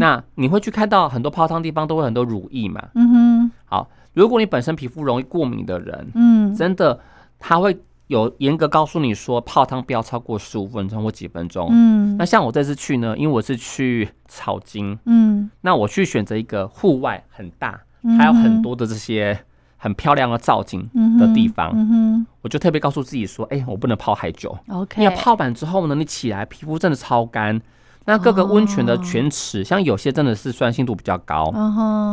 [0.00, 3.88] 那你会去看到很多泡汤地方都会很多乳液嘛，嗯哼，好。
[4.12, 6.98] 如果你本身皮肤容易过敏的人，嗯，真的
[7.38, 11.68] 他会有严格告诉你说，泡汤不要超过十五分钟或几分钟。
[11.70, 17.80] 嗯，那像我这次去呢，因为我是去草金，嗯，那我去选择一个户外很大，
[18.18, 19.38] 还有很多的这些
[19.76, 24.58] 很漂亮的造景的地方，嗯我就特别告诉自己说，哎，我不能泡太久。
[24.66, 27.62] OK，因为泡完之后呢，你起来皮肤真的超干。
[28.10, 31.52] 那各个温泉的泉池，像有些真的是酸性度比较高，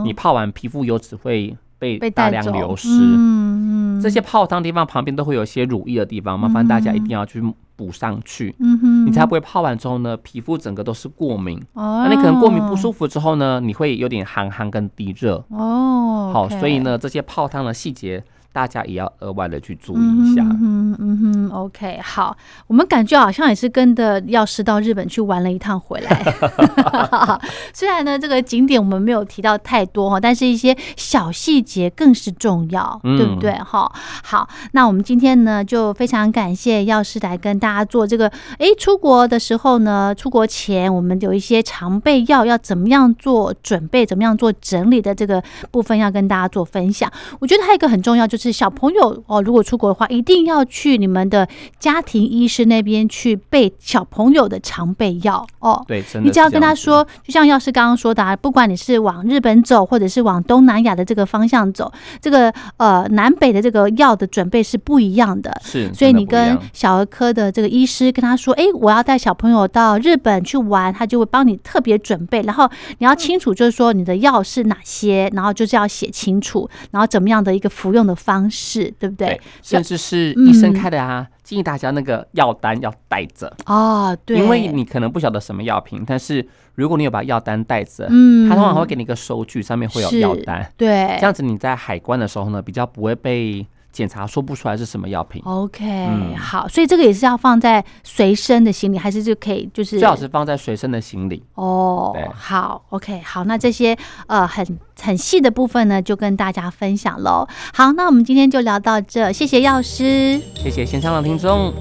[0.06, 1.58] 你泡完皮肤油脂会。
[1.80, 7.40] 被大量流失，嗯嗯，这些泡汤地方旁边都会有一些乳液的地方，麻烦大家一定要去
[7.76, 18.24] 补上去，嗯哼，你才不会泡完之后呢，皮肤整个都是过敏，哦，那你可能过敏不舒服之后呢，你会有点寒寒跟低热，哦，好，所以呢，这些泡汤的细节。
[18.58, 20.42] 大家也要额外的去注意一下。
[20.42, 22.36] 嗯嗯哼，OK，好，
[22.66, 26.24] 我们感觉好像也是跟着药师到日本去玩了一趟回来。
[27.72, 33.52] 虽然呢，这个景点我们没有提到太多哈，但是一些小细节更是重要，对不对？
[33.60, 33.92] 哈，
[34.24, 38.28] 好，那我们今天呢，就非常感谢药师来跟大家做这个。
[38.58, 47.12] 哎，出国的时候呢，出国前我们有一些常备药要怎么样做准备，怎么样做整理的这个部分要跟大家做分享。
[47.40, 48.47] 我觉得还有一个很重要就是。
[48.52, 51.48] 小朋友哦，如果出国的话，一定要去你们的
[51.80, 55.84] 家庭医师那边去备小朋友的常备药哦。
[55.88, 61.92] 对，你只要跟他说，就像药师刚刚说的，啊，不管你是往日本走，或者是往东南亚的这个方向走，
[62.22, 65.52] 这个呃南北的这个药的准备是不一样的。
[65.64, 72.42] 是，所以你跟小儿科的这个医师跟他说，哎，我要带小朋友到日本去玩，他就会帮你特别准备。
[72.42, 72.70] 然后
[73.00, 78.50] 你要清楚，就是说你的药是哪些，然后就是要写清楚，然后怎么样的一个服用的方。
[78.50, 79.40] 式对不对？
[79.62, 84.16] 甚至是医生开的啊，建议大家那个药单要带着啊。
[84.18, 90.72] 对，因为你可能不晓得什么药品，但是如果你有把药单带着，嗯，他通常会给你一个收据，上面会有药单。
[90.78, 93.66] 对，这样子你在海关的时候呢，比较不会被。
[93.92, 95.42] 检查说不出来是什么药品。
[95.46, 101.44] OK，好，所以这个也是要放在随身的行李，还是就可以就是最好是放在随身的行李。
[101.56, 104.66] 哦，好，OK，好，那这些呃很
[105.02, 107.48] 很细的部分呢，就跟大家分享喽。
[107.74, 111.74] 好，那我们今天就聊到这，谢谢药师，谢谢线上的听众。